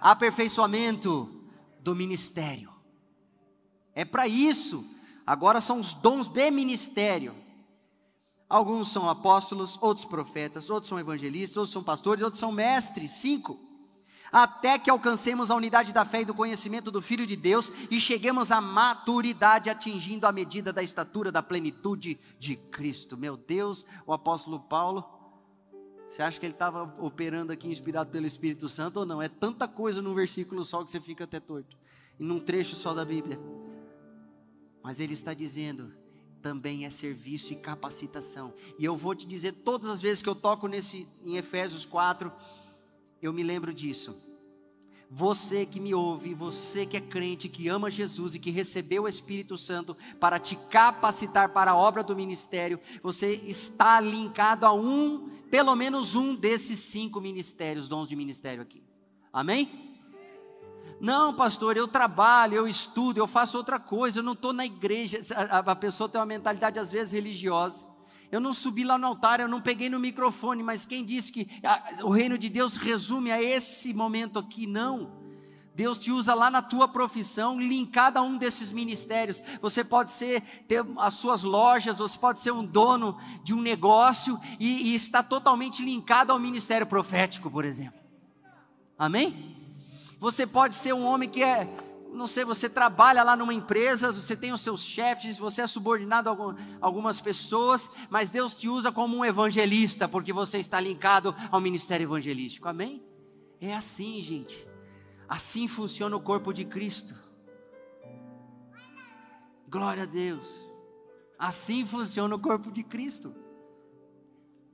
[0.00, 1.28] Aperfeiçoamento
[1.80, 2.72] do ministério.
[3.94, 4.84] É para isso.
[5.26, 7.34] Agora são os dons de ministério.
[8.48, 13.10] Alguns são apóstolos, outros profetas, outros são evangelistas, outros são pastores, outros são mestres.
[13.10, 13.65] Cinco
[14.36, 17.98] até que alcancemos a unidade da fé e do conhecimento do Filho de Deus e
[17.98, 23.16] cheguemos à maturidade, atingindo a medida da estatura da plenitude de Cristo.
[23.16, 25.02] Meu Deus, o apóstolo Paulo,
[26.06, 29.22] você acha que ele estava operando aqui inspirado pelo Espírito Santo ou não?
[29.22, 31.74] É tanta coisa num versículo só que você fica até torto,
[32.20, 33.40] e num trecho só da Bíblia.
[34.82, 35.94] Mas ele está dizendo:
[36.42, 38.52] também é serviço e capacitação.
[38.78, 42.30] E eu vou te dizer todas as vezes que eu toco nesse em Efésios 4,
[43.22, 44.25] eu me lembro disso.
[45.10, 49.08] Você que me ouve, você que é crente, que ama Jesus e que recebeu o
[49.08, 55.30] Espírito Santo para te capacitar para a obra do ministério, você está linkado a um,
[55.50, 58.82] pelo menos um desses cinco ministérios, dons de ministério aqui.
[59.32, 59.86] Amém?
[61.00, 65.20] Não, pastor, eu trabalho, eu estudo, eu faço outra coisa, eu não estou na igreja.
[65.50, 67.86] A, a, pessoa tem uma mentalidade, às vezes, religiosa.
[68.30, 71.48] Eu não subi lá no altar, eu não peguei no microfone, mas quem disse que
[71.62, 74.66] a, o reino de Deus resume a esse momento aqui?
[74.66, 75.24] Não.
[75.76, 79.42] Deus te usa lá na tua profissão, linkada a um desses ministérios.
[79.60, 84.40] Você pode ser ter as suas lojas, você pode ser um dono de um negócio
[84.58, 88.00] e, e está totalmente linkado ao ministério profético, por exemplo.
[88.98, 89.54] Amém?
[90.18, 91.68] Você pode ser um homem que é,
[92.12, 96.30] não sei, você trabalha lá numa empresa, você tem os seus chefes, você é subordinado
[96.30, 101.60] a algumas pessoas, mas Deus te usa como um evangelista, porque você está linkado ao
[101.60, 102.68] ministério evangelístico.
[102.68, 103.02] Amém?
[103.60, 104.66] É assim, gente.
[105.28, 107.14] Assim funciona o corpo de Cristo.
[109.68, 110.66] Glória a Deus.
[111.38, 113.45] Assim funciona o corpo de Cristo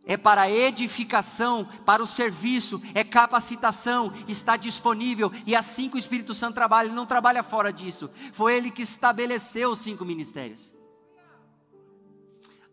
[0.05, 6.35] é para edificação, para o serviço, é capacitação, está disponível, e assim que o Espírito
[6.35, 8.11] Santo trabalha, ele não trabalha fora disso.
[8.33, 10.75] Foi ele que estabeleceu os cinco ministérios.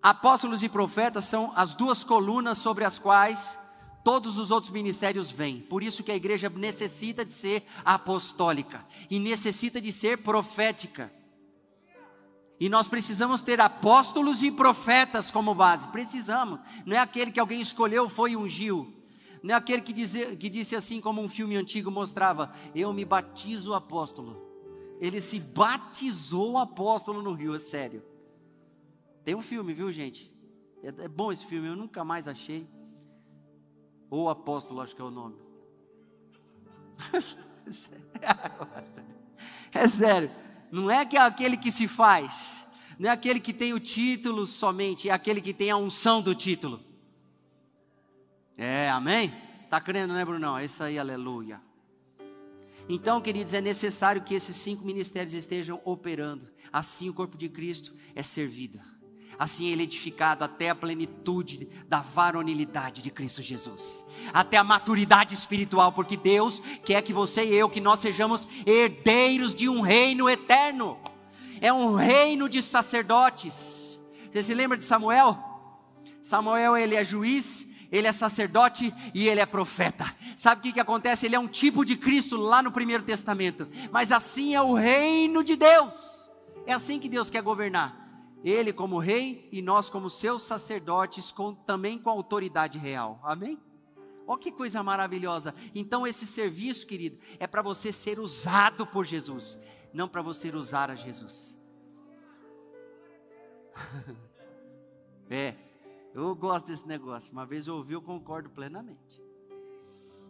[0.02, 3.60] Apóstolos e profetas são as duas colunas sobre as quais
[4.04, 5.60] todos os outros ministérios vêm.
[5.60, 11.14] Por isso que a igreja necessita de ser apostólica e necessita de ser profética.
[12.60, 15.88] E nós precisamos ter apóstolos e profetas como base.
[15.88, 16.60] Precisamos.
[16.86, 18.94] Não é aquele que alguém escolheu, foi ungiu.
[19.42, 23.06] Não é aquele que, diz, que disse assim, como um filme antigo mostrava: Eu me
[23.06, 24.50] batizo apóstolo.
[25.00, 28.04] Ele se batizou apóstolo no rio, é sério.
[29.24, 30.30] Tem um filme, viu, gente?
[30.84, 32.68] É, é bom esse filme, eu nunca mais achei.
[34.10, 35.38] Ou apóstolo, acho que é o nome.
[39.72, 40.30] é sério.
[40.72, 42.66] Não é que é aquele que se faz,
[42.98, 46.36] não é aquele que tem o título somente, é aquele que tem a unção do
[46.36, 46.84] título.
[48.58, 49.34] É, amém?
[49.70, 50.58] Tá crendo, né, Brunão?
[50.58, 51.62] É isso aí, aleluia.
[52.88, 56.50] Então, queridos, é necessário que esses cinco ministérios estejam operando.
[56.72, 58.80] Assim o corpo de Cristo é servido
[59.40, 65.34] assim ele é edificado até a plenitude da varonilidade de Cristo Jesus, até a maturidade
[65.34, 70.30] espiritual, porque Deus quer que você e eu, que nós sejamos herdeiros de um reino
[70.30, 71.00] eterno,
[71.62, 73.98] é um reino de sacerdotes.
[74.30, 75.38] Você se lembra de Samuel?
[76.22, 80.14] Samuel ele é juiz, ele é sacerdote e ele é profeta.
[80.36, 81.26] Sabe o que, que acontece?
[81.26, 85.46] Ele é um tipo de Cristo lá no Primeiro Testamento, mas assim é o reino
[85.46, 86.30] de Deus.
[86.66, 88.09] É assim que Deus quer governar.
[88.44, 93.20] Ele como rei e nós como seus sacerdotes, com, também com autoridade real.
[93.24, 93.60] Amém?
[94.26, 95.54] Olha que coisa maravilhosa.
[95.74, 99.60] Então, esse serviço, querido, é para você ser usado por Jesus,
[99.94, 101.56] não para você usar a Jesus.
[105.30, 105.56] é,
[106.14, 107.32] eu gosto desse negócio.
[107.32, 109.22] Uma vez eu ouvi, eu concordo plenamente.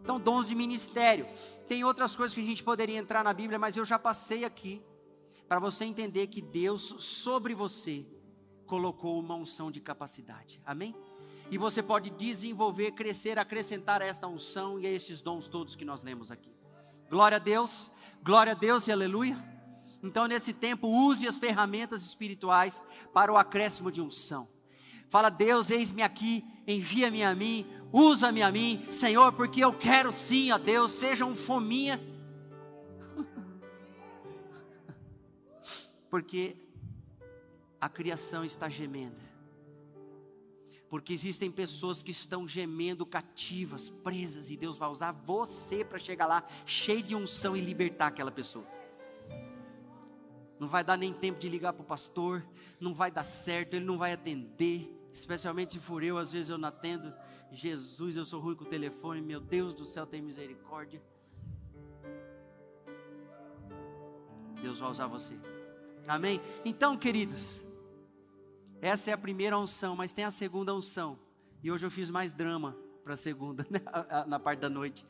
[0.02, 1.28] Então, dons de ministério.
[1.67, 4.82] Tem outras coisas que a gente poderia entrar na Bíblia, mas eu já passei aqui
[5.50, 8.06] para você entender que Deus sobre você
[8.68, 10.62] colocou uma unção de capacidade.
[10.64, 10.96] Amém?
[11.50, 16.04] E você pode desenvolver, crescer, acrescentar esta unção e a esses dons todos que nós
[16.04, 16.54] lemos aqui.
[17.10, 17.92] Glória a Deus,
[18.24, 19.36] glória a Deus e aleluia.
[20.04, 24.48] Então, nesse tempo, use as ferramentas espirituais para o acréscimo de unção.
[25.10, 30.52] Fala, Deus, eis-me aqui, envia-me a mim, usa-me a mim, Senhor, porque eu quero sim,
[30.52, 32.00] ó Deus, seja um fominha
[36.10, 36.56] Porque
[37.80, 39.30] a criação está gemendo.
[40.89, 46.26] Porque existem pessoas que estão gemendo cativas, presas, e Deus vai usar você para chegar
[46.26, 48.65] lá cheio de unção e libertar aquela pessoa.
[50.60, 52.45] Não vai dar nem tempo de ligar para o pastor,
[52.80, 56.58] não vai dar certo, ele não vai atender, especialmente se for eu, às vezes eu
[56.58, 57.13] não atendo.
[57.52, 61.02] Jesus, eu sou ruim com o telefone, meu Deus do céu, tem misericórdia.
[64.62, 65.38] Deus vai usar você.
[66.10, 66.41] Amém?
[66.65, 67.63] Então, queridos,
[68.82, 71.19] essa é a primeira unção, mas tem a segunda unção.
[71.63, 73.80] E hoje eu fiz mais drama para a segunda, né?
[74.26, 75.06] na parte da noite.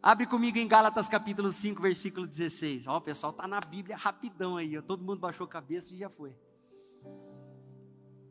[0.00, 2.86] Abre comigo em Gálatas capítulo 5, versículo 16.
[2.86, 4.82] Ó, o pessoal tá na Bíblia rapidão aí, ó.
[4.82, 6.32] todo mundo baixou a cabeça e já foi.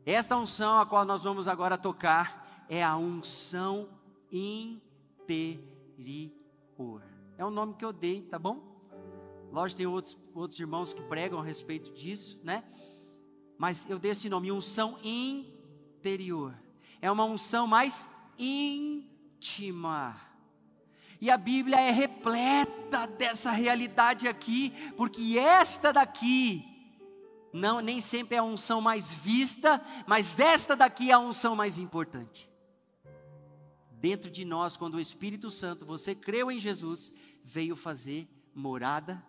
[0.06, 3.90] Essa unção a qual nós vamos agora tocar é a unção
[4.32, 5.60] interior.
[7.36, 8.70] É o nome que eu dei, tá bom?
[9.52, 12.64] Lógico, tem outros, outros irmãos que pregam a respeito disso, né?
[13.60, 16.54] mas eu dei esse nome, unção interior.
[16.98, 20.18] É uma unção mais íntima.
[21.20, 26.64] E a Bíblia é repleta dessa realidade aqui, porque esta daqui
[27.52, 31.76] não nem sempre é a unção mais vista, mas esta daqui é a unção mais
[31.76, 32.48] importante.
[33.90, 37.12] Dentro de nós, quando o Espírito Santo, você creu em Jesus,
[37.44, 39.22] veio fazer morada,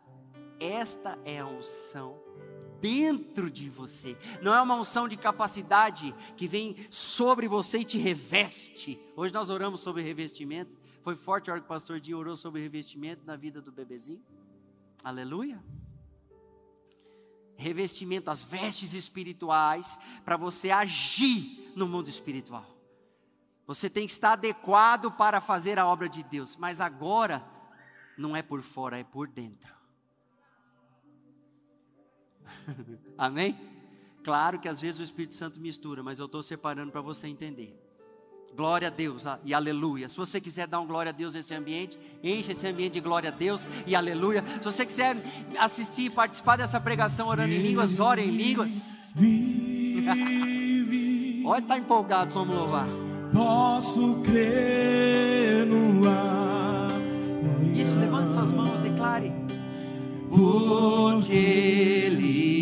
[0.61, 2.21] esta é a unção
[2.79, 4.17] dentro de você.
[4.41, 8.99] Não é uma unção de capacidade que vem sobre você e te reveste.
[9.15, 10.75] Hoje nós oramos sobre revestimento.
[11.01, 14.23] Foi forte a hora que o pastor Di orou sobre revestimento na vida do bebezinho.
[15.03, 15.63] Aleluia.
[17.55, 22.65] Revestimento, as vestes espirituais, para você agir no mundo espiritual.
[23.67, 27.45] Você tem que estar adequado para fazer a obra de Deus, mas agora
[28.17, 29.80] não é por fora, é por dentro.
[33.17, 33.57] Amém?
[34.23, 37.77] Claro que às vezes o Espírito Santo mistura, mas eu estou separando para você entender.
[38.55, 40.09] Glória a Deus e aleluia.
[40.09, 43.29] Se você quiser dar um glória a Deus nesse ambiente, enche esse ambiente de glória
[43.29, 44.43] a Deus e aleluia.
[44.57, 45.15] Se você quiser
[45.57, 49.13] assistir e participar dessa pregação orando em línguas, ore em línguas.
[51.45, 52.87] Olha, está empolgado, vamos louvar.
[53.33, 56.91] Posso crer no ar.
[57.73, 59.31] Isso, levante suas mãos, declare.
[60.31, 62.60] Porque Ele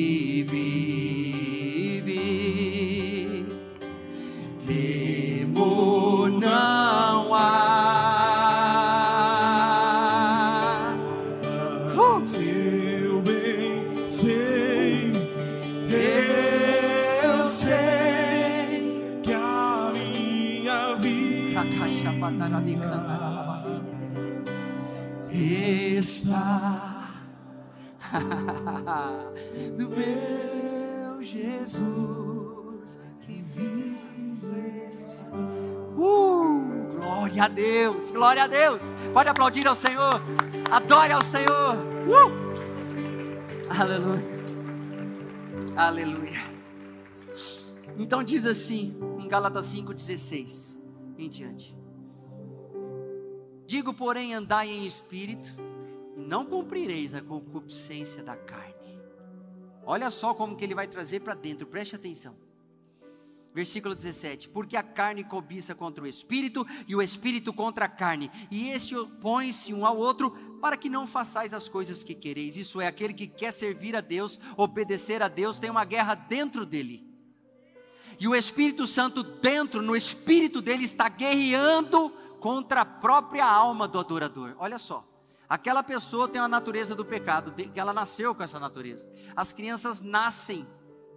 [29.78, 34.00] do meu Jesus que vive.
[35.96, 38.82] Uh, glória a Deus, glória a Deus.
[39.14, 40.22] Pode aplaudir ao Senhor.
[40.72, 41.76] Adore ao Senhor.
[42.08, 42.50] Uh!
[43.70, 44.40] Aleluia.
[45.76, 46.40] Aleluia.
[47.98, 50.80] Então diz assim, em Gálatas 5,16
[51.18, 51.78] em diante.
[53.68, 55.54] Digo, porém, andai em espírito
[56.20, 58.79] não cumprireis a concupiscência da carne.
[59.90, 62.38] Olha só como que ele vai trazer para dentro, preste atenção.
[63.52, 68.30] Versículo 17: Porque a carne cobiça contra o espírito, e o espírito contra a carne,
[68.52, 70.30] e este opõe-se um ao outro,
[70.62, 72.56] para que não façais as coisas que quereis.
[72.56, 76.68] Isso é, aquele que quer servir a Deus, obedecer a Deus, tem uma guerra dentro
[76.68, 77.04] dele.
[78.20, 83.98] E o Espírito Santo, dentro, no espírito dele, está guerreando contra a própria alma do
[83.98, 84.56] adorador.
[84.60, 85.09] Olha só.
[85.50, 89.10] Aquela pessoa tem a natureza do pecado, que ela nasceu com essa natureza.
[89.36, 90.64] As crianças nascem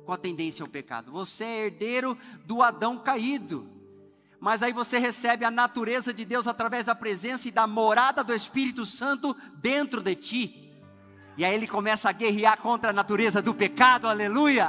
[0.06, 1.12] com a tendência ao pecado.
[1.12, 2.16] Você é herdeiro
[2.46, 3.68] do Adão caído.
[4.40, 8.32] Mas aí você recebe a natureza de Deus através da presença e da morada do
[8.32, 10.72] Espírito Santo dentro de ti.
[11.36, 14.68] E aí ele começa a guerrear contra a natureza do pecado, aleluia.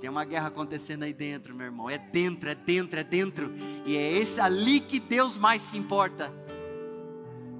[0.00, 1.90] Tem uma guerra acontecendo aí dentro, meu irmão.
[1.90, 3.52] É dentro, é dentro, é dentro.
[3.84, 6.43] E é esse ali que Deus mais se importa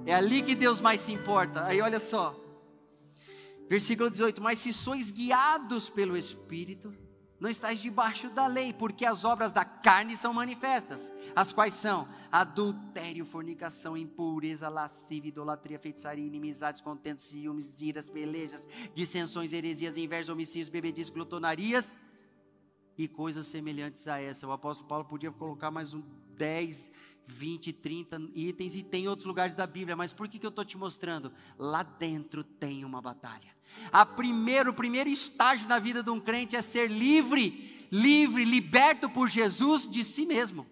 [0.05, 1.65] é ali que Deus mais se importa.
[1.65, 2.39] Aí olha só.
[3.67, 6.93] Versículo 18: Mas se sois guiados pelo Espírito,
[7.39, 12.07] não estáis debaixo da lei, porque as obras da carne são manifestas, as quais são
[12.31, 20.69] adultério, fornicação, impureza, lascívia, idolatria, feitiçaria, inimizades, contentos, ciúmes, iras, pelejas, dissensões, heresias, invejas, homicídios,
[20.69, 21.97] bebedias, glutonarias
[22.97, 24.47] e coisas semelhantes a essa.
[24.47, 26.01] O apóstolo Paulo podia colocar mais um
[26.37, 26.91] 10
[27.27, 30.65] 20, 30 itens e tem outros lugares da Bíblia, mas por que, que eu estou
[30.65, 31.31] te mostrando?
[31.57, 33.55] Lá dentro tem uma batalha.
[33.91, 39.09] A primeiro, o primeiro estágio na vida de um crente é ser livre, livre, liberto
[39.09, 40.67] por Jesus de si mesmo.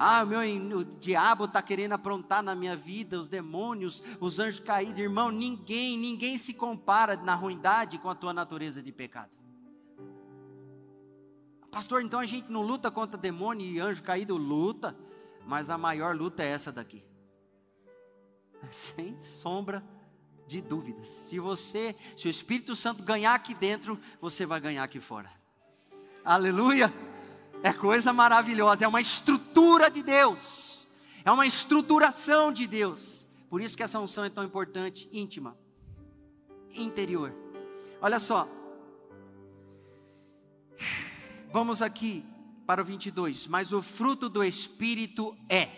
[0.00, 0.38] Ah, meu,
[0.78, 5.00] o diabo está querendo aprontar na minha vida, os demônios, os anjos caídos.
[5.00, 9.36] Irmão, ninguém, ninguém se compara na ruindade com a tua natureza de pecado.
[11.70, 14.36] Pastor, então a gente não luta contra demônio e anjo caído?
[14.36, 14.96] Luta,
[15.46, 17.04] mas a maior luta é essa daqui.
[18.70, 19.84] Sem sombra
[20.46, 21.08] de dúvidas.
[21.08, 25.30] Se você, se o Espírito Santo ganhar aqui dentro, você vai ganhar aqui fora.
[26.24, 26.92] Aleluia!
[27.62, 30.86] É coisa maravilhosa, é uma estrutura de Deus.
[31.24, 33.26] É uma estruturação de Deus.
[33.50, 35.56] Por isso que essa unção é tão importante, íntima,
[36.74, 37.34] interior.
[38.00, 38.48] Olha só,
[41.50, 42.24] Vamos aqui
[42.66, 43.46] para o 22.
[43.46, 45.70] Mas o fruto do Espírito é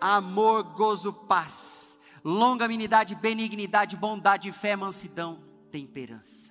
[0.00, 6.50] amor, gozo, paz, longanimidade, benignidade, bondade, fé, mansidão, temperança.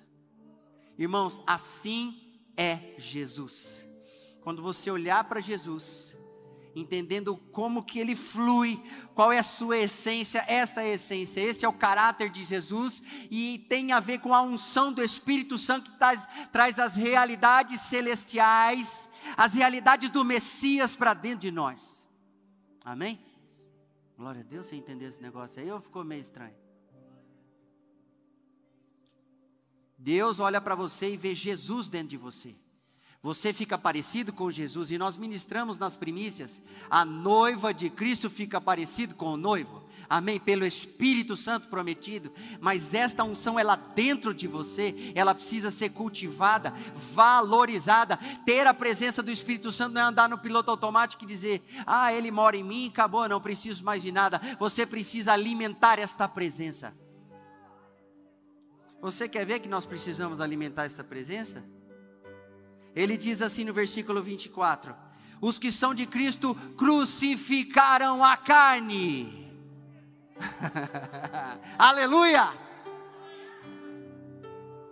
[0.98, 3.86] Irmãos, assim é Jesus.
[4.40, 6.16] Quando você olhar para Jesus,
[6.76, 8.82] entendendo como que ele flui,
[9.14, 13.02] qual é a sua essência, esta é a essência, esse é o caráter de Jesus
[13.30, 17.80] e tem a ver com a unção do Espírito Santo que traz, traz as realidades
[17.80, 19.08] celestiais,
[19.38, 22.06] as realidades do Messias para dentro de nós.
[22.84, 23.18] Amém?
[24.16, 26.54] Glória a Deus, você entendeu esse negócio aí ou ficou meio estranho?
[29.98, 32.54] Deus olha para você e vê Jesus dentro de você.
[33.26, 36.62] Você fica parecido com Jesus e nós ministramos nas primícias.
[36.88, 39.82] A noiva de Cristo fica parecido com o noivo.
[40.08, 40.38] Amém?
[40.38, 42.30] Pelo Espírito Santo prometido.
[42.60, 48.16] Mas esta unção, ela dentro de você, ela precisa ser cultivada, valorizada.
[48.46, 52.12] Ter a presença do Espírito Santo não é andar no piloto automático e dizer: Ah,
[52.12, 54.40] ele mora em mim, acabou, não preciso mais de nada.
[54.56, 56.94] Você precisa alimentar esta presença.
[59.02, 61.64] Você quer ver que nós precisamos alimentar essa presença?
[62.96, 64.96] Ele diz assim no versículo 24:
[65.38, 69.52] Os que são de Cristo crucificaram a carne.
[71.78, 72.48] Aleluia!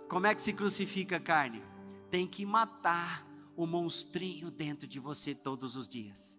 [0.07, 1.63] Como é que se crucifica a carne?
[2.11, 3.25] Tem que matar
[3.57, 6.37] o monstrinho dentro de você todos os dias.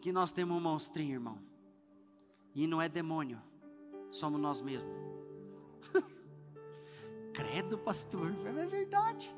[0.00, 1.38] Que nós temos um monstrinho, irmão.
[2.54, 3.40] E não é demônio,
[4.10, 4.92] somos nós mesmos.
[7.32, 9.32] Credo, pastor, é verdade.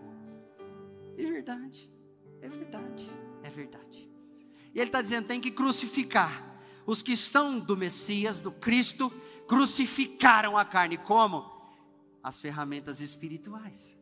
[1.16, 1.90] É verdade,
[2.40, 3.10] é verdade,
[3.42, 4.10] é verdade.
[4.74, 6.50] E ele está dizendo: tem que crucificar.
[6.84, 9.10] Os que são do Messias, do Cristo,
[9.46, 10.96] crucificaram a carne.
[10.96, 11.50] Como?
[12.22, 13.96] As ferramentas espirituais.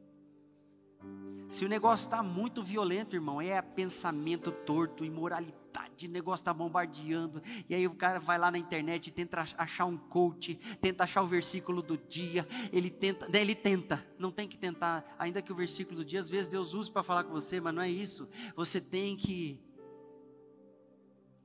[1.48, 5.59] Se o negócio está muito violento, irmão, é pensamento torto, imoralidade,
[6.06, 7.42] o negócio está bombardeando.
[7.68, 11.22] E aí o cara vai lá na internet e tenta achar um coach, tenta achar
[11.22, 12.46] o versículo do dia.
[12.72, 16.20] Ele tenta, né, ele tenta, não tem que tentar, ainda que o versículo do dia,
[16.20, 18.28] às vezes Deus use para falar com você, mas não é isso.
[18.56, 19.60] Você tem que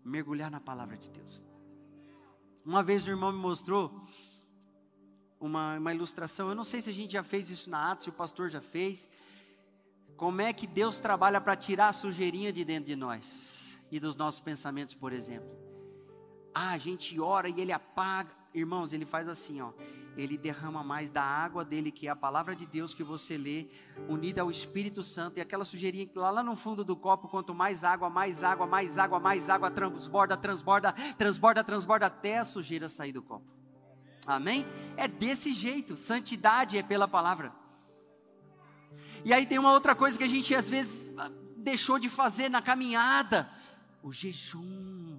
[0.03, 1.41] mergulhar na palavra de Deus.
[2.63, 4.03] Uma vez o irmão me mostrou
[5.39, 8.09] uma, uma ilustração, eu não sei se a gente já fez isso na Atos, se
[8.09, 9.09] o pastor já fez
[10.17, 14.15] como é que Deus trabalha para tirar a sujeirinha de dentro de nós e dos
[14.15, 15.49] nossos pensamentos, por exemplo?
[16.53, 18.31] Ah, a gente ora e ele apaga.
[18.53, 19.73] Irmãos, ele faz assim, ó.
[20.15, 23.67] Ele derrama mais da água dele, que é a palavra de Deus que você lê,
[24.07, 27.53] unida ao Espírito Santo, e aquela sujeirinha que lá, lá no fundo do copo, quanto
[27.53, 32.87] mais água, mais água, mais água, mais água, transborda, transborda, transborda, transborda, até a sujeira
[32.87, 33.45] sair do copo.
[34.25, 34.65] Amém?
[34.95, 35.97] É desse jeito.
[35.97, 37.53] Santidade é pela palavra.
[39.23, 42.49] E aí tem uma outra coisa que a gente às vezes ah, deixou de fazer
[42.49, 43.49] na caminhada:
[44.05, 45.17] o jejum.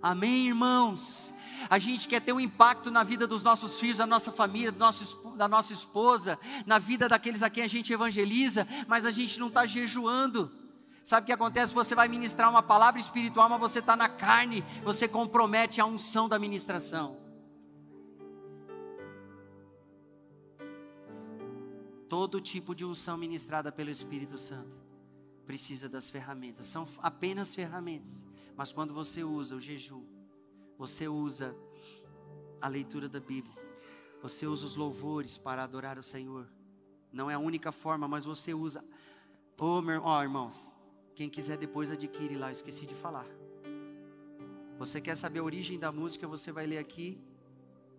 [0.00, 1.34] Amém, irmãos?
[1.68, 5.16] A gente quer ter um impacto na vida dos nossos filhos, da nossa família, nosso,
[5.36, 9.48] da nossa esposa, na vida daqueles a quem a gente evangeliza, mas a gente não
[9.48, 10.50] está jejuando.
[11.02, 11.74] Sabe o que acontece?
[11.74, 16.26] Você vai ministrar uma palavra espiritual, mas você está na carne, você compromete a unção
[16.26, 17.18] da ministração.
[22.08, 24.83] Todo tipo de unção ministrada pelo Espírito Santo
[25.44, 28.24] precisa das ferramentas, são apenas ferramentas.
[28.56, 30.04] Mas quando você usa o jejum,
[30.78, 31.54] você usa
[32.60, 33.54] a leitura da Bíblia,
[34.22, 36.48] você usa os louvores para adorar o Senhor.
[37.12, 38.84] Não é a única forma, mas você usa.
[39.56, 40.74] Pô, meu, ó, irmãos,
[41.14, 43.26] quem quiser depois adquire lá, eu esqueci de falar.
[44.78, 47.20] Você quer saber a origem da música, você vai ler aqui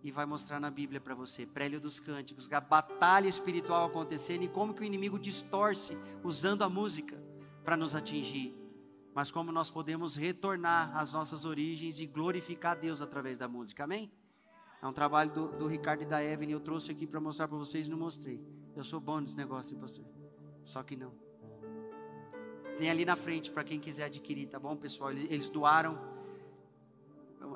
[0.04, 4.48] e vai mostrar na Bíblia para você, prélio dos cânticos, a batalha espiritual acontecendo e
[4.48, 7.24] como que o inimigo distorce usando a música
[7.66, 8.55] para nos atingir.
[9.13, 14.11] Mas como nós podemos retornar às nossas origens e glorificar Deus através da música, amém?
[14.82, 17.57] É um trabalho do, do Ricardo e da Evelyn, eu trouxe aqui para mostrar para
[17.57, 18.39] vocês não mostrei.
[18.76, 20.05] Eu sou bom nesse negócio, pastor?
[20.63, 21.13] Só que não.
[22.78, 25.11] Tem ali na frente para quem quiser adquirir, tá bom, pessoal?
[25.11, 25.97] Eles, eles doaram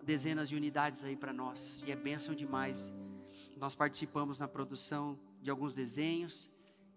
[0.03, 2.93] dezenas de unidades aí para nós, e é bênção demais.
[3.57, 6.49] Nós participamos na produção de alguns desenhos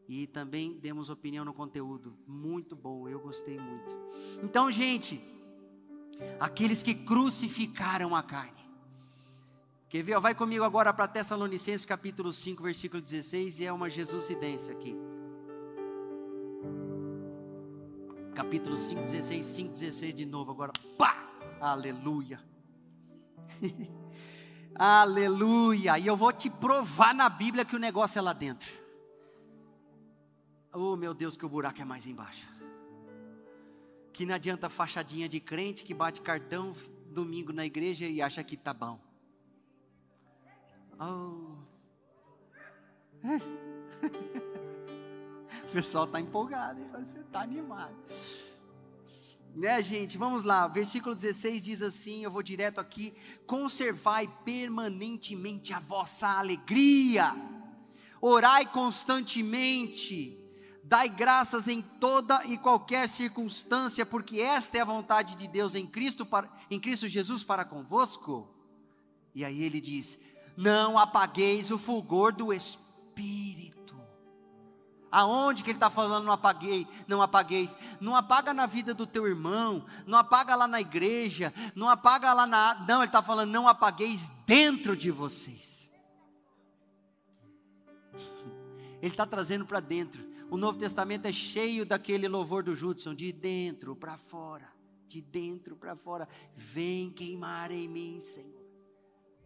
[0.08, 2.16] e também demos opinião no conteúdo.
[2.26, 3.96] Muito bom, eu gostei muito.
[4.42, 5.22] Então, gente,
[6.38, 8.62] aqueles que crucificaram a carne.
[9.88, 10.18] Quer ver?
[10.18, 14.96] Vai comigo agora para Tessalonicenses capítulo 5, versículo 16, e é uma Jesusidência aqui.
[18.34, 20.72] Capítulo 5, 16, 5, 16 de novo agora.
[20.96, 21.30] Pá!
[21.60, 22.42] Aleluia.
[24.74, 25.98] Aleluia.
[25.98, 28.81] E eu vou te provar na Bíblia que o negócio é lá dentro.
[30.72, 32.48] Oh, meu Deus, que o buraco é mais embaixo.
[34.12, 36.74] Que não adianta fachadinha de crente que bate cartão
[37.10, 38.98] domingo na igreja e acha que tá bom.
[40.98, 41.56] Oh.
[45.64, 46.86] O pessoal está empolgado, hein?
[46.92, 47.94] você está animado.
[49.54, 50.18] Né, gente?
[50.18, 50.66] Vamos lá.
[50.66, 53.14] Versículo 16 diz assim: eu vou direto aqui.
[53.46, 57.34] Conservai permanentemente a vossa alegria,
[58.20, 60.41] orai constantemente,
[60.82, 65.86] dai graças em toda e qualquer circunstância, porque esta é a vontade de Deus em
[65.86, 68.48] Cristo, para, em Cristo Jesus para convosco.
[69.34, 70.18] E aí ele diz:
[70.56, 73.72] Não apagueis o fulgor do Espírito.
[75.10, 77.76] Aonde que ele está falando não apaguei, não apagueis?
[78.00, 82.46] Não apaga na vida do teu irmão, não apaga lá na igreja, não apaga lá
[82.46, 82.74] na.
[82.88, 85.90] Não, ele está falando, não apagueis dentro de vocês.
[89.02, 90.31] Ele está trazendo para dentro.
[90.52, 94.70] O Novo Testamento é cheio daquele louvor do Judson, de dentro para fora,
[95.08, 96.28] de dentro para fora.
[96.54, 98.62] Vem queimar em mim, Senhor.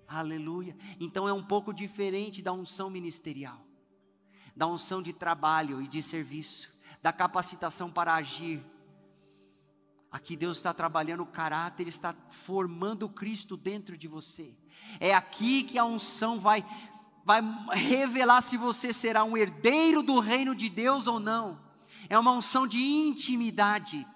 [0.09, 0.77] Aleluia.
[0.99, 3.65] Então é um pouco diferente da unção ministerial
[4.57, 6.71] da unção de trabalho e de serviço,
[7.03, 8.65] da capacitação para agir.
[10.11, 14.57] Aqui Deus está trabalhando o caráter, está formando Cristo dentro de você.
[14.99, 16.65] É aqui que a unção vai,
[17.27, 21.61] vai revelar se você será um herdeiro do reino de Deus ou não.
[22.09, 24.07] É uma unção de intimidade.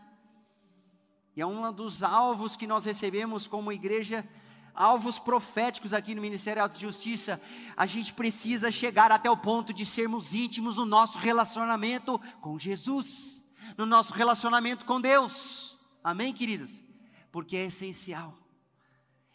[1.35, 4.25] E é um dos alvos que nós recebemos como igreja
[4.73, 7.41] alvos proféticos aqui no Ministério de Justiça,
[7.77, 13.43] a gente precisa chegar até o ponto de sermos íntimos no nosso relacionamento com Jesus,
[13.77, 15.77] no nosso relacionamento com Deus.
[16.03, 16.85] Amém, queridos?
[17.33, 18.39] Porque é essencial.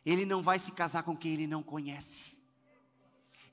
[0.06, 2.35] Ele não vai se casar com quem ele não conhece.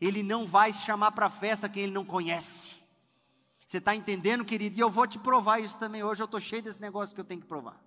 [0.03, 2.72] Ele não vai se chamar para a festa quem ele não conhece.
[3.64, 4.76] Você está entendendo, querido?
[4.76, 6.03] E eu vou te provar isso também.
[6.03, 7.80] Hoje eu estou cheio desse negócio que eu tenho que provar.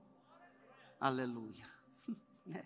[0.99, 1.70] Aleluia.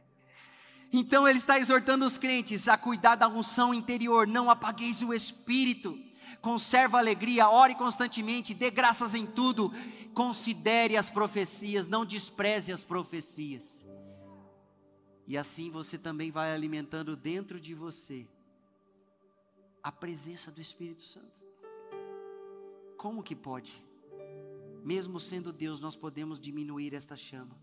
[0.92, 5.96] Então ele está exortando os crentes a cuidar da unção interior, não apagueis o espírito.
[6.42, 9.72] Conserva a alegria, ore constantemente, dê graças em tudo,
[10.16, 13.86] considere as profecias, não despreze as profecias.
[15.28, 18.28] E assim você também vai alimentando dentro de você
[19.84, 21.40] a presença do Espírito Santo.
[22.98, 23.84] Como que pode?
[24.84, 27.56] Mesmo sendo Deus, nós podemos diminuir esta chama.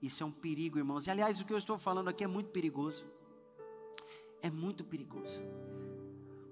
[0.00, 1.06] Isso é um perigo, irmãos.
[1.06, 3.04] E aliás, o que eu estou falando aqui é muito perigoso.
[4.40, 5.40] É muito perigoso.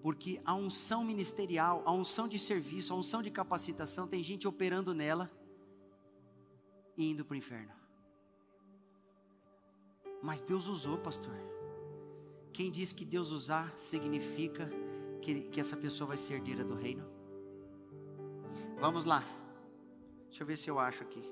[0.02, 4.92] Porque a unção ministerial, a unção de serviço, a unção de capacitação, tem gente operando
[4.94, 5.30] nela
[6.96, 7.72] e indo para o inferno.
[10.22, 11.55] Mas Deus usou, pastor.
[12.56, 14.66] Quem diz que Deus usar significa
[15.20, 17.04] que, que essa pessoa vai ser herdeira do reino?
[18.80, 19.22] Vamos lá.
[20.28, 21.22] Deixa eu ver se eu acho aqui.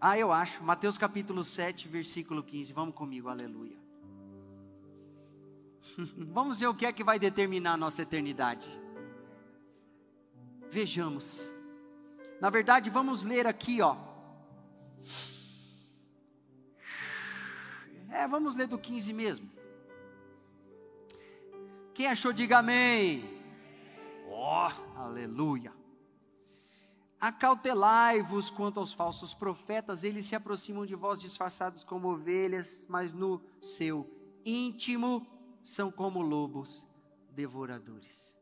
[0.00, 0.64] Ah, eu acho.
[0.64, 2.72] Mateus capítulo 7, versículo 15.
[2.72, 3.78] Vamos comigo, aleluia.
[6.32, 8.68] Vamos ver o que é que vai determinar a nossa eternidade.
[10.72, 11.48] Vejamos.
[12.40, 13.96] Na verdade, vamos ler aqui, ó.
[18.12, 19.50] É, vamos ler do 15 mesmo.
[21.94, 23.42] Quem achou, diga amém.
[24.28, 25.72] Ó, oh, aleluia.
[27.18, 33.40] Acautelai-vos quanto aos falsos profetas, eles se aproximam de vós disfarçados como ovelhas, mas no
[33.62, 34.10] seu
[34.44, 35.26] íntimo
[35.62, 36.86] são como lobos
[37.30, 38.34] devoradores.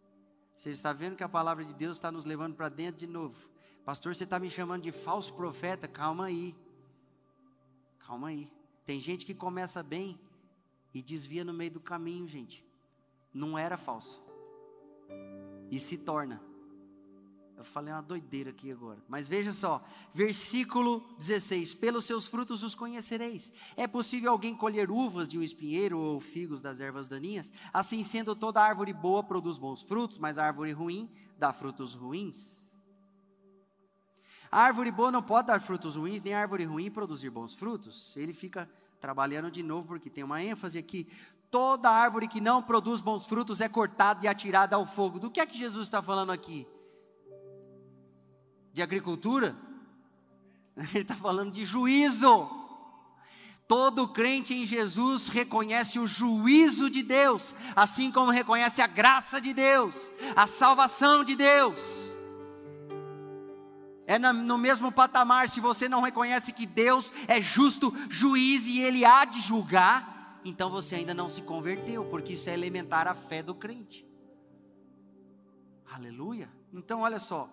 [0.57, 3.49] Você está vendo que a palavra de Deus está nos levando para dentro de novo.
[3.85, 5.87] Pastor, você está me chamando de falso profeta?
[5.87, 6.57] Calma aí.
[7.99, 8.60] Calma aí.
[8.91, 10.19] Tem gente que começa bem
[10.93, 12.67] e desvia no meio do caminho, gente.
[13.33, 14.21] Não era falso.
[15.71, 16.43] E se torna.
[17.57, 19.01] Eu falei uma doideira aqui agora.
[19.09, 19.81] Mas veja só,
[20.13, 23.53] versículo 16: Pelos seus frutos os conhecereis.
[23.77, 27.53] É possível alguém colher uvas de um espinheiro ou figos das ervas daninhas?
[27.73, 32.75] Assim sendo, toda árvore boa produz bons frutos, mas a árvore ruim dá frutos ruins.
[34.51, 38.17] A árvore boa não pode dar frutos ruins, nem a árvore ruim produzir bons frutos.
[38.17, 38.69] Ele fica
[39.01, 41.09] trabalhando de novo, porque tem uma ênfase aqui.
[41.51, 45.19] Toda árvore que não produz bons frutos é cortada e atirada ao fogo.
[45.19, 46.67] Do que é que Jesus está falando aqui?
[48.73, 49.57] de agricultura,
[50.95, 52.49] ele está falando de juízo.
[53.67, 59.55] Todo crente em Jesus reconhece o juízo de Deus, assim como reconhece a graça de
[59.55, 62.17] Deus, a salvação de Deus.
[64.11, 69.05] É no mesmo patamar, se você não reconhece que Deus é justo juiz e Ele
[69.05, 73.41] há de julgar, então você ainda não se converteu, porque isso é elementar a fé
[73.41, 74.05] do crente.
[75.93, 76.51] Aleluia.
[76.73, 77.49] Então, olha só,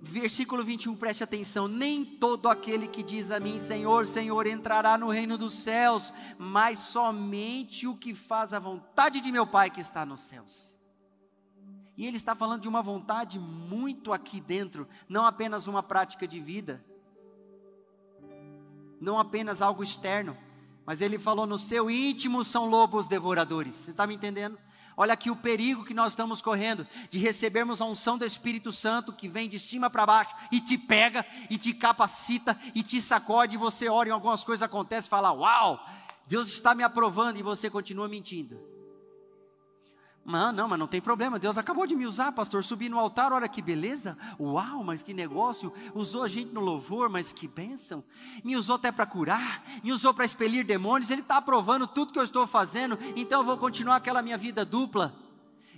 [0.00, 5.08] Versículo 21, preste atenção: nem todo aquele que diz a mim, Senhor, Senhor, entrará no
[5.08, 10.06] reino dos céus, mas somente o que faz a vontade de meu Pai que está
[10.06, 10.77] nos céus.
[11.98, 16.38] E ele está falando de uma vontade muito aqui dentro, não apenas uma prática de
[16.38, 16.80] vida,
[19.00, 20.38] não apenas algo externo,
[20.86, 23.74] mas ele falou: no seu íntimo são lobos devoradores.
[23.74, 24.56] Você está me entendendo?
[24.96, 29.12] Olha aqui o perigo que nós estamos correndo de recebermos a unção do Espírito Santo
[29.12, 33.54] que vem de cima para baixo e te pega e te capacita e te sacode
[33.54, 35.84] e você ora e algumas coisas acontecem e fala: "Uau!
[36.28, 38.77] Deus está me aprovando" e você continua mentindo.
[40.28, 41.38] Não, não, mas não tem problema.
[41.38, 42.62] Deus acabou de me usar, pastor.
[42.62, 44.14] Subi no altar, olha que beleza.
[44.38, 45.72] Uau, mas que negócio.
[45.94, 48.04] Usou a gente no louvor, mas que bênção.
[48.44, 51.10] Me usou até para curar, me usou para expelir demônios.
[51.10, 52.98] Ele está aprovando tudo que eu estou fazendo.
[53.16, 55.14] Então eu vou continuar aquela minha vida dupla.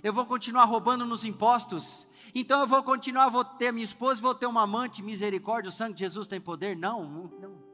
[0.03, 2.05] Eu vou continuar roubando nos impostos.
[2.35, 5.01] Então eu vou continuar, vou ter minha esposa, vou ter uma amante.
[5.01, 6.75] Misericórdia, o sangue de Jesus tem poder?
[6.75, 7.70] Não, não.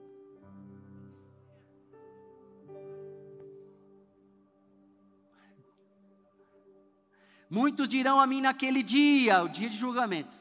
[7.49, 10.37] Muitos dirão a mim naquele dia, o dia de julgamento: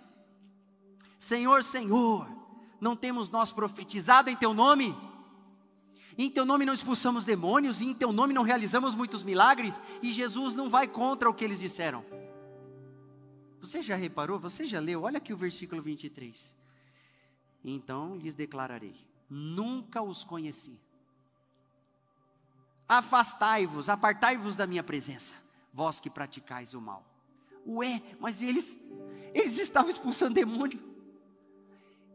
[1.18, 2.28] Senhor, Senhor,
[2.80, 4.96] não temos nós profetizado em teu nome?
[6.18, 10.12] Em teu nome não expulsamos demônios, e em teu nome não realizamos muitos milagres, e
[10.12, 12.04] Jesus não vai contra o que eles disseram.
[13.60, 14.38] Você já reparou?
[14.38, 15.02] Você já leu?
[15.02, 16.56] Olha aqui o versículo 23.
[17.64, 18.96] Então lhes declararei:
[19.30, 20.80] Nunca os conheci.
[22.88, 25.45] Afastai-vos, apartai-vos da minha presença
[25.76, 27.04] vós que praticais o mal.
[27.66, 28.78] Ué, mas eles,
[29.34, 30.82] eles estavam expulsando demônio.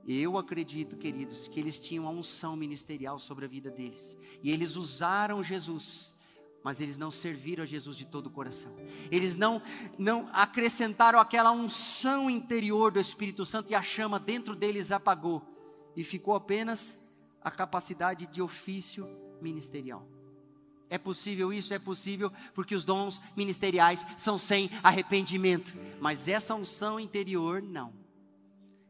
[0.08, 4.18] Eu acredito, queridos, que eles tinham a unção ministerial sobre a vida deles.
[4.42, 6.16] E eles usaram Jesus,
[6.64, 8.76] mas eles não serviram a Jesus de todo o coração.
[9.12, 9.62] Eles não,
[9.96, 15.44] não acrescentaram aquela unção interior do Espírito Santo e a chama dentro deles apagou.
[15.96, 17.12] E ficou apenas
[17.44, 19.08] a capacidade de ofício
[19.40, 20.08] ministerial.
[20.92, 21.74] É possível isso?
[21.74, 25.74] É possível, porque os dons ministeriais são sem arrependimento.
[26.02, 27.94] Mas essa unção interior, não.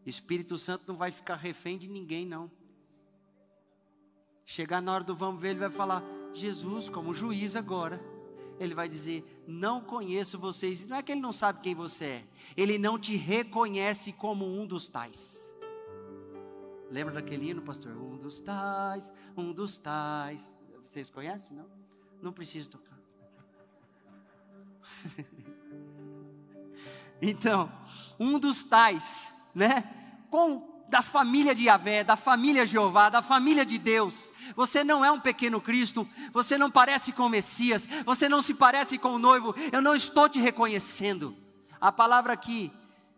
[0.03, 2.49] Espírito Santo não vai ficar refém de ninguém, não.
[4.43, 8.03] Chegar na hora do vamos ver, ele vai falar: Jesus, como juiz agora,
[8.59, 10.87] ele vai dizer: Não conheço vocês.
[10.87, 12.23] Não é que ele não sabe quem você é,
[12.57, 15.53] ele não te reconhece como um dos tais.
[16.89, 17.95] Lembra daquele hino, pastor?
[17.95, 20.57] Um dos tais, um dos tais.
[20.83, 21.80] Vocês conhecem, não?
[22.21, 22.97] Não preciso tocar.
[27.21, 27.71] então,
[28.19, 29.83] um dos tais, né?
[30.29, 34.29] Com da família de Yahvé, da família Jeová, da família de Deus.
[34.57, 38.53] Você não é um pequeno Cristo, você não parece com o Messias, você não se
[38.53, 41.33] parece com o noivo, eu não estou te reconhecendo.
[41.79, 42.69] A palavra aqui,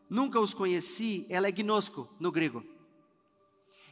[0.08, 2.64] nunca os conheci, ela é gnosco no grego.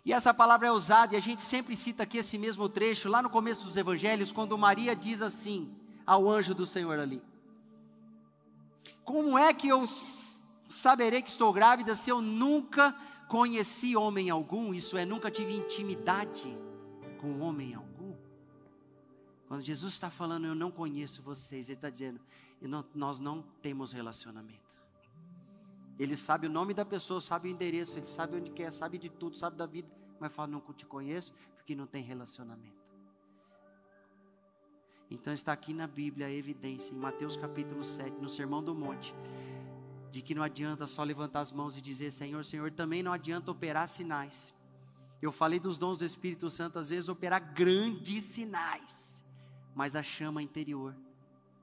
[0.03, 3.21] E essa palavra é usada, e a gente sempre cita aqui esse mesmo trecho, lá
[3.21, 5.73] no começo dos evangelhos, quando Maria diz assim
[6.05, 7.21] ao anjo do Senhor ali:
[9.03, 9.83] Como é que eu
[10.69, 12.95] saberei que estou grávida se eu nunca
[13.27, 14.73] conheci homem algum?
[14.73, 16.57] Isso é, nunca tive intimidade
[17.19, 18.15] com homem algum?
[19.47, 22.19] Quando Jesus está falando, eu não conheço vocês, Ele está dizendo,
[22.95, 24.70] nós não temos relacionamento.
[26.01, 29.07] Ele sabe o nome da pessoa, sabe o endereço, ele sabe onde quer, sabe de
[29.07, 29.87] tudo, sabe da vida,
[30.19, 32.81] mas fala: Não te conheço, porque não tem relacionamento.
[35.11, 39.13] Então está aqui na Bíblia a evidência, em Mateus capítulo 7, no Sermão do Monte,
[40.09, 43.51] de que não adianta só levantar as mãos e dizer Senhor, Senhor, também não adianta
[43.51, 44.55] operar sinais.
[45.21, 49.23] Eu falei dos dons do Espírito Santo, às vezes operar grandes sinais,
[49.75, 50.95] mas a chama interior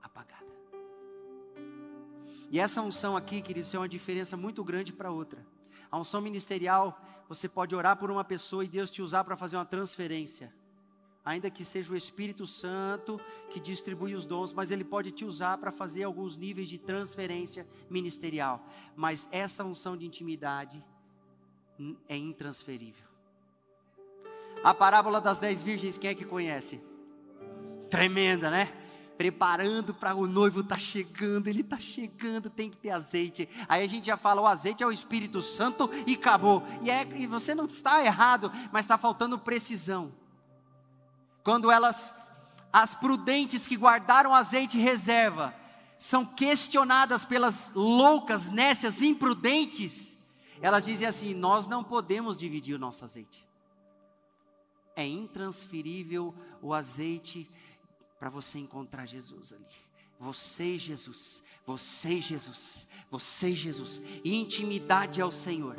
[0.00, 0.47] apagada.
[2.50, 5.44] E essa unção aqui, queridos, é uma diferença muito grande para outra.
[5.90, 9.56] A unção ministerial, você pode orar por uma pessoa e Deus te usar para fazer
[9.56, 10.52] uma transferência.
[11.24, 13.20] Ainda que seja o Espírito Santo
[13.50, 17.66] que distribui os dons, mas ele pode te usar para fazer alguns níveis de transferência
[17.90, 18.66] ministerial.
[18.96, 20.82] Mas essa unção de intimidade
[22.08, 23.06] é intransferível.
[24.64, 26.82] A parábola das dez virgens, quem é que conhece?
[27.90, 28.72] Tremenda, né?
[29.18, 33.48] Preparando para o noivo tá chegando, ele tá chegando, tem que ter azeite.
[33.68, 36.62] Aí a gente já fala, o azeite é o Espírito Santo e acabou.
[36.80, 40.14] E, é, e você não está errado, mas está faltando precisão.
[41.42, 42.14] Quando elas,
[42.72, 45.52] as prudentes que guardaram azeite reserva,
[45.98, 50.16] são questionadas pelas loucas, nécias, imprudentes,
[50.62, 53.44] elas dizem assim: nós não podemos dividir o nosso azeite.
[54.94, 57.50] É intransferível o azeite
[58.18, 59.66] para você encontrar Jesus ali.
[60.18, 64.02] Você Jesus, você Jesus, você Jesus.
[64.24, 65.76] Intimidade ao Senhor.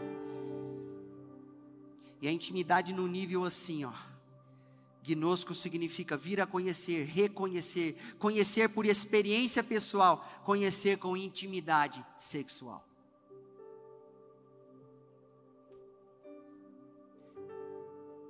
[2.22, 3.94] E a intimidade no nível assim, ó.
[5.04, 12.89] Gnosco significa vir a conhecer, reconhecer, conhecer por experiência pessoal, conhecer com intimidade sexual.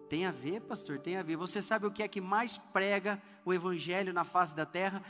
[0.10, 1.36] Tem a ver, pastor, tem a ver.
[1.38, 5.03] Você sabe o que é que mais prega o evangelho na face da terra?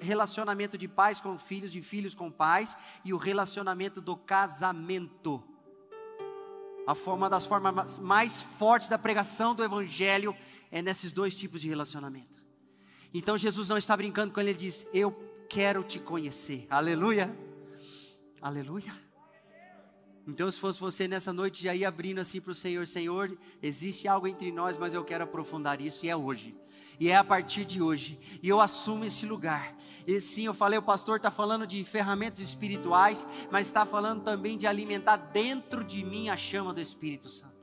[0.00, 5.42] Relacionamento de pais com filhos, de filhos com pais e o relacionamento do casamento.
[6.86, 10.34] A forma das formas mais fortes da pregação do evangelho
[10.70, 12.40] é nesses dois tipos de relacionamento.
[13.12, 15.10] Então Jesus não está brincando ele, ele diz: "Eu
[15.48, 16.68] quero te conhecer".
[16.70, 17.36] Aleluia.
[18.40, 18.94] Aleluia.
[20.26, 24.08] Então, se fosse você nessa noite, já ia abrindo assim para o Senhor: Senhor, existe
[24.08, 26.56] algo entre nós, mas eu quero aprofundar isso, e é hoje.
[26.98, 28.18] E é a partir de hoje.
[28.42, 29.76] E eu assumo esse lugar.
[30.06, 34.56] E sim, eu falei, o pastor está falando de ferramentas espirituais, mas está falando também
[34.56, 37.54] de alimentar dentro de mim a chama do Espírito Santo.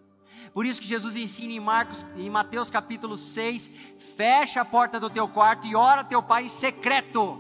[0.53, 3.71] Por isso que Jesus ensina em Marcos, em Mateus capítulo 6,
[4.15, 7.39] fecha a porta do teu quarto e ora teu pai em secreto.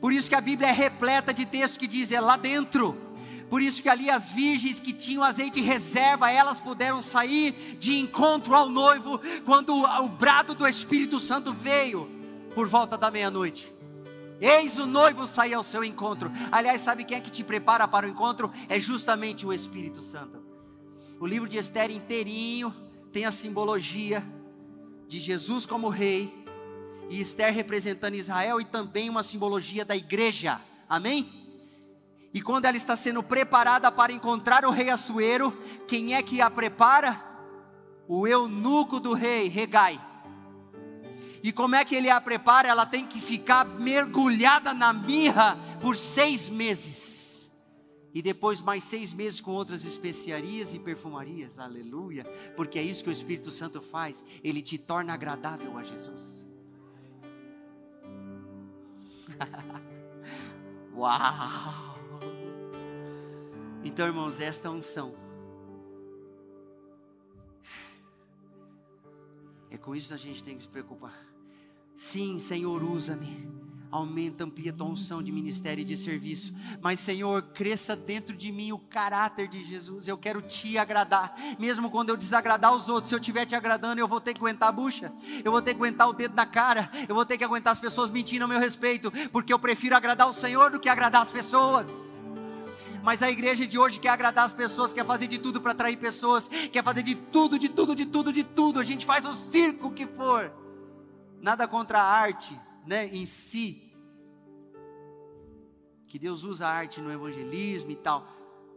[0.00, 3.03] Por isso que a Bíblia é repleta de textos que diz é lá dentro.
[3.48, 8.54] Por isso que ali as virgens que tinham azeite reserva, elas puderam sair de encontro
[8.54, 12.08] ao noivo quando o brado do Espírito Santo veio
[12.54, 13.72] por volta da meia-noite.
[14.40, 16.30] Eis o noivo sair ao seu encontro.
[16.50, 18.52] Aliás, sabe quem é que te prepara para o encontro?
[18.68, 20.42] É justamente o Espírito Santo.
[21.20, 22.74] O livro de Esther inteirinho
[23.12, 24.24] tem a simbologia
[25.06, 26.44] de Jesus como rei
[27.08, 30.60] e Esther representando Israel e também uma simbologia da igreja.
[30.88, 31.43] Amém?
[32.34, 35.56] E quando ela está sendo preparada para encontrar o rei Assuero,
[35.86, 37.24] quem é que a prepara?
[38.08, 40.04] O eunuco do rei, Regai.
[41.44, 42.66] E como é que ele a prepara?
[42.68, 47.52] Ela tem que ficar mergulhada na mirra por seis meses.
[48.12, 52.24] E depois mais seis meses com outras especiarias e perfumarias, aleluia,
[52.56, 56.48] porque é isso que o Espírito Santo faz, ele te torna agradável a Jesus.
[60.96, 61.93] Uau!
[63.84, 65.14] Então, irmãos, esta unção.
[69.70, 71.12] É com isso que a gente tem que se preocupar.
[71.94, 73.52] Sim, Senhor, usa-me.
[73.90, 76.52] Aumenta, amplia tua unção de ministério e de serviço.
[76.80, 80.08] Mas, Senhor, cresça dentro de mim o caráter de Jesus.
[80.08, 81.36] Eu quero te agradar.
[81.60, 84.40] Mesmo quando eu desagradar os outros, se eu estiver te agradando, eu vou ter que
[84.40, 85.12] aguentar a bucha.
[85.44, 86.90] Eu vou ter que aguentar o dedo na cara.
[87.08, 89.12] Eu vou ter que aguentar as pessoas mentindo a meu respeito.
[89.30, 92.24] Porque eu prefiro agradar o Senhor do que agradar as pessoas
[93.04, 95.98] mas a igreja de hoje quer agradar as pessoas, quer fazer de tudo para atrair
[95.98, 98.80] pessoas, quer fazer de tudo, de tudo, de tudo, de tudo.
[98.80, 100.50] A gente faz o circo que for.
[101.38, 103.94] Nada contra a arte, né, em si.
[106.08, 108.26] Que Deus usa a arte no evangelismo e tal.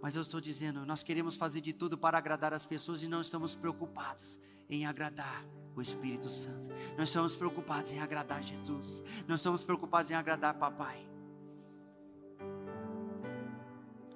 [0.01, 3.21] Mas eu estou dizendo, nós queremos fazer de tudo para agradar as pessoas e não
[3.21, 4.37] estamos preocupados
[4.69, 6.69] em agradar o Espírito Santo.
[6.97, 9.01] Nós estamos preocupados em agradar Jesus.
[9.25, 11.16] Nós estamos preocupados em agradar Papai.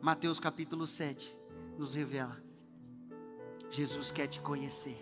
[0.01, 1.31] Mateus capítulo 7
[1.77, 2.35] nos revela:
[3.69, 4.97] Jesus quer te conhecer,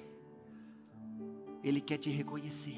[1.64, 2.78] Ele quer te reconhecer,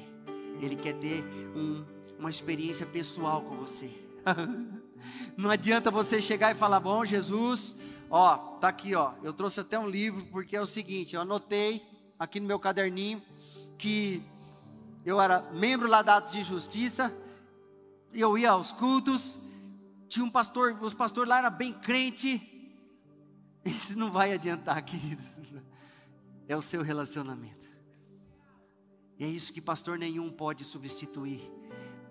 [0.60, 1.24] Ele quer ter
[1.56, 1.84] um,
[2.20, 3.90] uma experiência pessoal com você.
[5.36, 7.74] Não adianta você chegar e falar: Bom, Jesus,
[8.08, 9.14] ó, tá aqui, ó.
[9.24, 11.82] Eu trouxe até um livro porque é o seguinte: eu anotei
[12.16, 13.20] aqui no meu caderninho
[13.76, 14.22] que
[15.04, 17.12] eu era membro lá da Atos de Justiça,
[18.12, 19.36] eu ia aos cultos,
[20.12, 22.38] tinha um pastor, os pastores lá eram bem crente.
[23.64, 25.26] Isso não vai adiantar, queridos.
[26.46, 27.72] É o seu relacionamento.
[29.18, 31.40] E é isso que pastor nenhum pode substituir,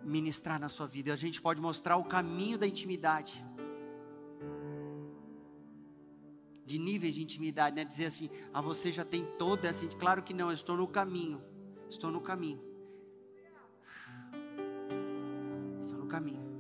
[0.02, 1.14] ministrar na sua vida.
[1.14, 3.45] A gente pode mostrar o caminho da intimidade.
[6.66, 7.84] De níveis de intimidade, né?
[7.84, 9.86] Dizer assim, ah, você já tem toda essa.
[9.89, 11.43] Claro que não, eu estou no caminho.
[11.89, 12.62] Estou no caminho.
[15.82, 16.51] Estou no caminho.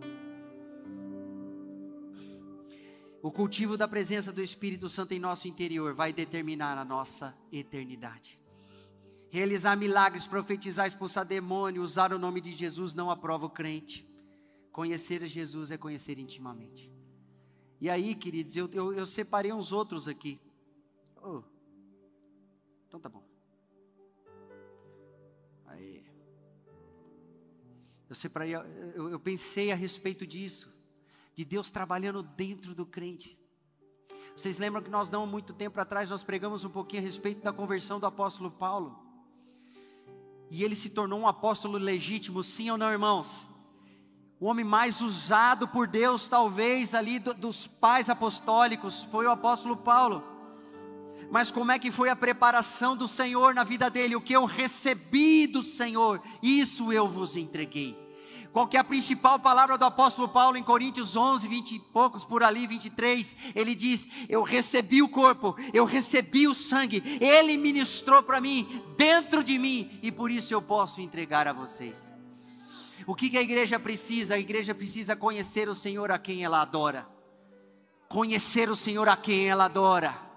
[3.21, 8.39] O cultivo da presença do Espírito Santo em nosso interior vai determinar a nossa eternidade.
[9.29, 14.07] Realizar milagres, profetizar, expulsar demônio, usar o nome de Jesus não aprova o crente.
[14.71, 16.91] Conhecer Jesus é conhecer intimamente.
[17.79, 20.39] E aí, queridos, eu, eu, eu separei uns outros aqui.
[21.21, 21.43] Oh.
[22.87, 23.23] Então tá bom.
[25.67, 26.03] Aí.
[28.09, 30.80] Eu separei, eu, eu pensei a respeito disso
[31.33, 33.37] de Deus trabalhando dentro do crente.
[34.35, 37.51] Vocês lembram que nós não muito tempo atrás nós pregamos um pouquinho a respeito da
[37.51, 38.97] conversão do apóstolo Paulo?
[40.49, 43.45] E ele se tornou um apóstolo legítimo, sim ou não, irmãos?
[44.39, 49.77] O homem mais usado por Deus, talvez ali do, dos pais apostólicos, foi o apóstolo
[49.77, 50.23] Paulo.
[51.29, 54.15] Mas como é que foi a preparação do Senhor na vida dele?
[54.15, 58.00] O que eu recebi do Senhor, isso eu vos entreguei.
[58.51, 62.25] Qual que é a principal palavra do apóstolo Paulo em Coríntios 11, 20 e poucos
[62.25, 63.35] por ali, 23?
[63.55, 69.41] Ele diz: Eu recebi o corpo, eu recebi o sangue, ele ministrou para mim, dentro
[69.41, 72.13] de mim, e por isso eu posso entregar a vocês.
[73.07, 74.35] O que, que a igreja precisa?
[74.35, 77.07] A igreja precisa conhecer o Senhor a quem ela adora.
[78.09, 80.29] Conhecer o Senhor a quem ela adora.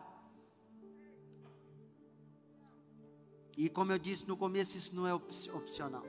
[3.57, 6.05] E como eu disse no começo, isso não é opcional.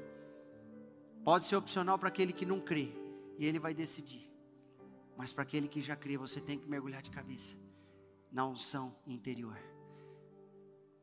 [1.25, 2.93] Pode ser opcional para aquele que não crê,
[3.39, 4.31] e ele vai decidir.
[5.17, 7.55] Mas para aquele que já crê, você tem que mergulhar de cabeça
[8.31, 9.57] na unção interior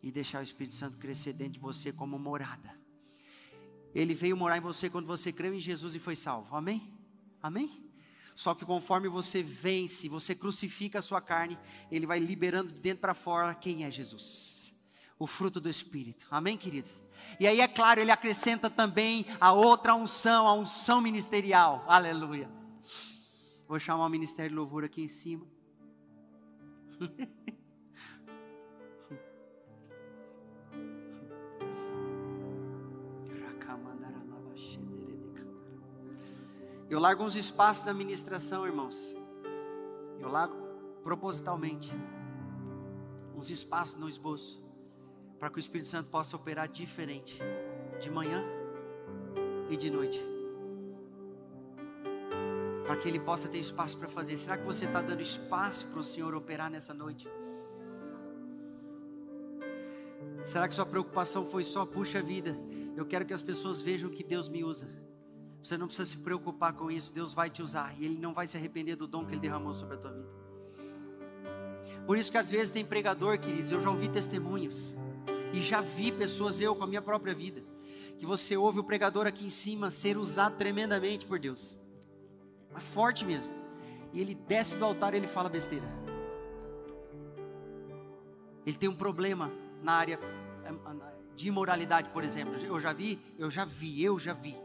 [0.01, 2.73] e deixar o Espírito Santo crescer dentro de você como morada.
[3.93, 6.55] Ele veio morar em você quando você creu em Jesus e foi salvo.
[6.55, 6.97] Amém?
[7.43, 7.85] Amém?
[8.37, 11.59] Só que conforme você vence, você crucifica a sua carne,
[11.91, 14.62] ele vai liberando de dentro para fora quem é Jesus
[15.23, 16.27] o fruto do Espírito.
[16.29, 17.01] Amém, queridos?
[17.39, 21.85] E aí, é claro, ele acrescenta também a outra unção, a unção ministerial.
[21.87, 22.51] Aleluia.
[23.69, 25.47] Vou chamar o ministério de louvor aqui em cima.
[36.91, 39.15] Eu largo uns espaços da ministração, irmãos.
[40.19, 40.57] Eu largo
[41.05, 41.93] propositalmente
[43.37, 44.63] uns espaços no esboço
[45.43, 47.37] para que o Espírito Santo possa operar diferente,
[48.01, 48.45] de manhã
[49.69, 50.25] e de noite,
[52.87, 54.39] para que Ele possa ter espaço para fazer.
[54.39, 57.29] Será que você está dando espaço para o Senhor operar nessa noite?
[60.45, 62.57] Será que sua preocupação foi só, puxa vida,
[62.97, 64.87] eu quero que as pessoas vejam que Deus me usa.
[65.61, 68.47] Você não precisa se preocupar com isso, Deus vai te usar e Ele não vai
[68.47, 70.29] se arrepender do dom que Ele derramou sobre a tua vida.
[72.07, 74.95] Por isso que às vezes tem pregador, queridos, eu já ouvi testemunhos
[75.53, 77.63] e já vi pessoas, eu com a minha própria vida,
[78.19, 81.77] que você ouve o pregador aqui em cima ser usado tremendamente por Deus,
[82.73, 83.53] mas forte mesmo.
[84.13, 85.87] E ele desce do altar e ele fala besteira.
[88.65, 89.51] Ele tem um problema
[89.83, 90.19] na área
[91.35, 92.55] de imoralidade, por exemplo.
[92.57, 94.57] Eu já vi, eu já vi, eu já vi.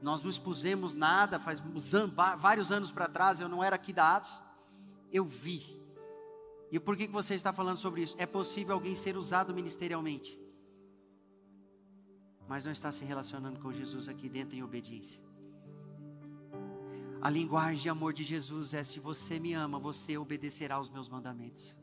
[0.00, 1.62] Nós não expusemos nada, faz
[2.38, 4.40] vários anos para trás, eu não era aqui da Atos.
[5.12, 5.83] Eu vi
[6.74, 8.16] e por que você está falando sobre isso?
[8.18, 10.36] É possível alguém ser usado ministerialmente,
[12.48, 15.20] mas não está se relacionando com Jesus aqui dentro em obediência.
[17.22, 21.08] A linguagem de amor de Jesus é: se você me ama, você obedecerá aos meus
[21.08, 21.76] mandamentos.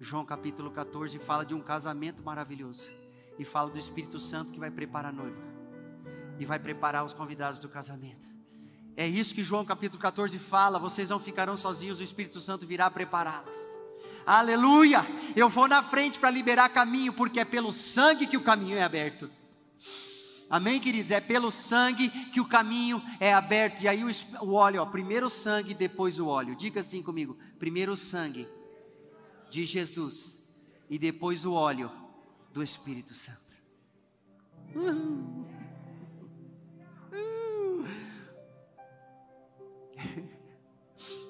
[0.00, 2.90] João capítulo 14 fala de um casamento maravilhoso
[3.38, 5.42] e fala do Espírito Santo que vai preparar a noiva
[6.38, 8.35] e vai preparar os convidados do casamento.
[8.96, 12.90] É isso que João capítulo 14 fala: vocês não ficarão sozinhos, o Espírito Santo virá
[12.90, 13.70] prepará-las.
[14.24, 15.06] Aleluia!
[15.36, 18.82] Eu vou na frente para liberar caminho, porque é pelo sangue que o caminho é
[18.82, 19.30] aberto.
[20.48, 21.10] Amém, queridos?
[21.10, 23.82] É pelo sangue que o caminho é aberto.
[23.82, 24.08] E aí o,
[24.40, 26.56] o óleo, ó, primeiro o sangue, depois o óleo.
[26.56, 28.48] Diga assim comigo: primeiro o sangue
[29.50, 30.54] de Jesus,
[30.88, 31.92] e depois o óleo
[32.52, 33.46] do Espírito Santo.
[34.74, 35.55] Uhum.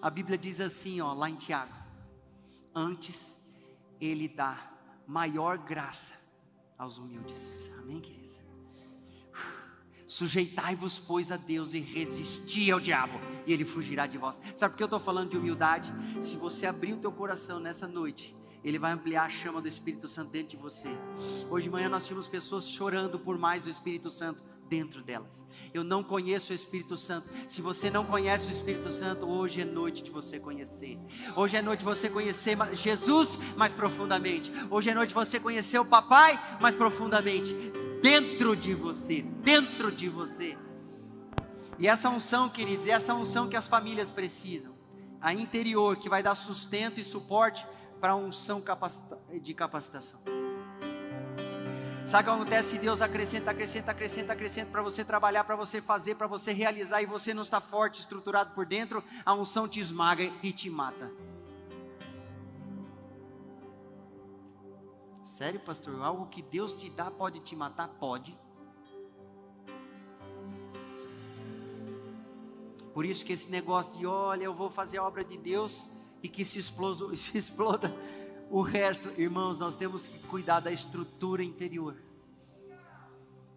[0.01, 1.75] A Bíblia diz assim, ó, lá em Tiago:
[2.75, 3.51] Antes
[4.01, 4.73] ele dá
[5.07, 6.15] maior graça
[6.79, 7.71] aos humildes.
[7.79, 8.41] Amém, queridos?
[10.07, 14.41] Sujeitai-vos, pois, a Deus e resisti ao diabo, e ele fugirá de vós.
[14.55, 15.93] Sabe por que eu estou falando de humildade?
[16.21, 20.09] Se você abrir o teu coração nessa noite, ele vai ampliar a chama do Espírito
[20.09, 20.89] Santo dentro de você.
[21.51, 25.45] Hoje de manhã nós tínhamos pessoas chorando por mais do Espírito Santo dentro delas.
[25.73, 27.31] Eu não conheço o Espírito Santo.
[27.49, 30.99] Se você não conhece o Espírito Santo, hoje é noite de você conhecer.
[31.35, 34.53] Hoje é noite de você conhecer Jesus mais profundamente.
[34.71, 37.55] Hoje é noite de você conhecer o papai mais profundamente
[38.03, 40.57] dentro de você, dentro de você.
[41.79, 44.75] E essa unção, queridos, é essa unção que as famílias precisam.
[45.21, 47.67] A interior que vai dar sustento e suporte
[48.01, 48.63] para a unção
[49.43, 50.36] de capacitação.
[52.07, 52.79] Sabe o que acontece?
[52.79, 57.07] Deus acrescenta, acrescenta, acrescenta, acrescenta para você trabalhar, para você fazer, para você realizar, e
[57.07, 61.13] você não está forte, estruturado por dentro, a unção te esmaga e te mata.
[65.25, 66.01] Sério, pastor?
[66.01, 67.89] Algo que Deus te dá pode te matar?
[67.89, 68.39] Pode.
[72.95, 75.89] Por isso que esse negócio de, olha, eu vou fazer a obra de Deus
[76.23, 77.93] e que se, exploso, se exploda
[78.51, 81.97] o resto, irmãos, nós temos que cuidar da estrutura interior.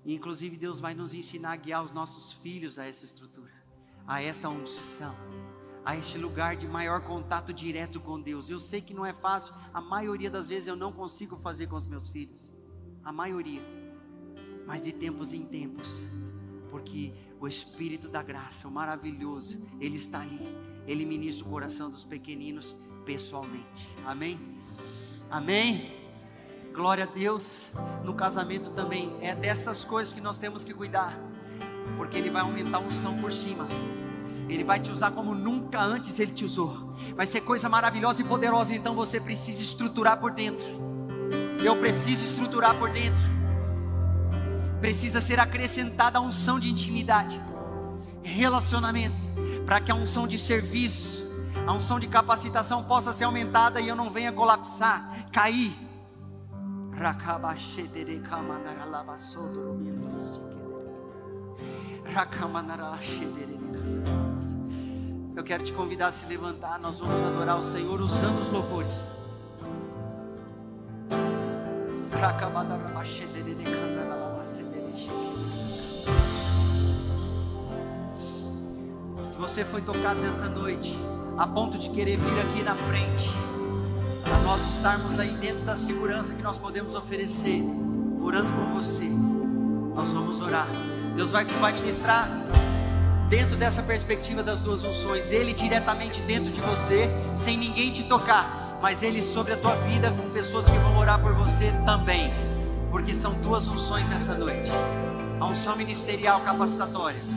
[0.04, 3.54] E, inclusive, Deus vai nos ensinar a guiar os nossos filhos a essa estrutura,
[4.08, 5.14] a esta unção,
[5.86, 8.50] a este lugar de maior contato direto com Deus.
[8.50, 11.76] Eu sei que não é fácil, a maioria das vezes eu não consigo fazer com
[11.76, 12.52] os meus filhos,
[13.04, 13.62] a maioria,
[14.66, 16.00] mas de tempos em tempos,
[16.70, 20.40] porque o Espírito da graça, o maravilhoso, Ele está aí,
[20.88, 22.76] Ele ministra o coração dos pequeninos
[23.06, 24.59] pessoalmente, amém?
[25.32, 25.92] Amém?
[26.74, 27.70] Glória a Deus.
[28.04, 31.20] No casamento também é dessas coisas que nós temos que cuidar,
[31.98, 33.68] porque Ele vai aumentar a unção por cima.
[34.48, 36.96] Ele vai te usar como nunca antes Ele te usou.
[37.16, 38.74] Vai ser coisa maravilhosa e poderosa.
[38.74, 40.66] Então você precisa estruturar por dentro.
[41.64, 43.24] Eu preciso estruturar por dentro.
[44.82, 47.40] Precisa ser acrescentada a unção de intimidade,
[48.24, 49.16] relacionamento,
[49.66, 51.28] para que a unção de serviço,
[51.68, 55.74] a unção de capacitação possa ser aumentada e eu não venha colapsar, cair.
[65.36, 69.06] Eu quero te convidar a se levantar, nós vamos adorar o Senhor usando os louvores.
[79.24, 80.98] Se você foi tocado nessa noite,
[81.38, 83.30] a ponto de querer vir aqui na frente,
[84.24, 87.64] para nós estarmos aí dentro da segurança que nós podemos oferecer,
[88.22, 89.10] orando por você,
[89.96, 90.68] nós vamos orar.
[91.16, 92.30] Deus vai, vai ministrar
[93.30, 98.80] dentro dessa perspectiva das duas unções, Ele diretamente dentro de você, sem ninguém te tocar,
[98.82, 102.34] mas Ele sobre a tua vida, com pessoas que vão orar por você também,
[102.92, 104.72] porque são duas unções nessa noite:
[105.40, 107.22] a unção ministerial capacitatória.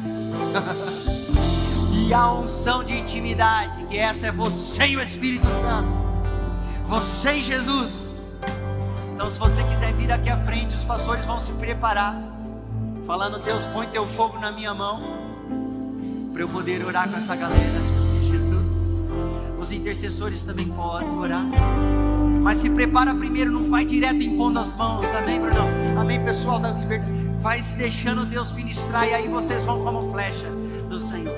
[1.93, 6.11] e a unção de intimidade, que essa é você e o Espírito Santo,
[6.93, 8.30] você e Jesus.
[9.14, 12.22] Então, se você quiser vir aqui à frente, os pastores vão se preparar,
[13.07, 15.01] falando: Deus, põe teu fogo na minha mão,
[16.34, 17.80] para eu poder orar com essa galera.
[18.30, 19.11] Jesus,
[19.59, 21.47] os intercessores também podem orar.
[22.43, 25.66] Mas se prepara primeiro, não vai direto impondo as mãos, amém, Bruno?
[25.99, 27.11] Amém, pessoal da liberdade.
[27.38, 30.51] Vai se deixando Deus ministrar, e aí vocês vão como flecha
[30.90, 31.32] do Senhor.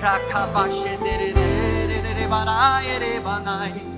[0.00, 3.89] Rakabashe derere, barai, erebanai.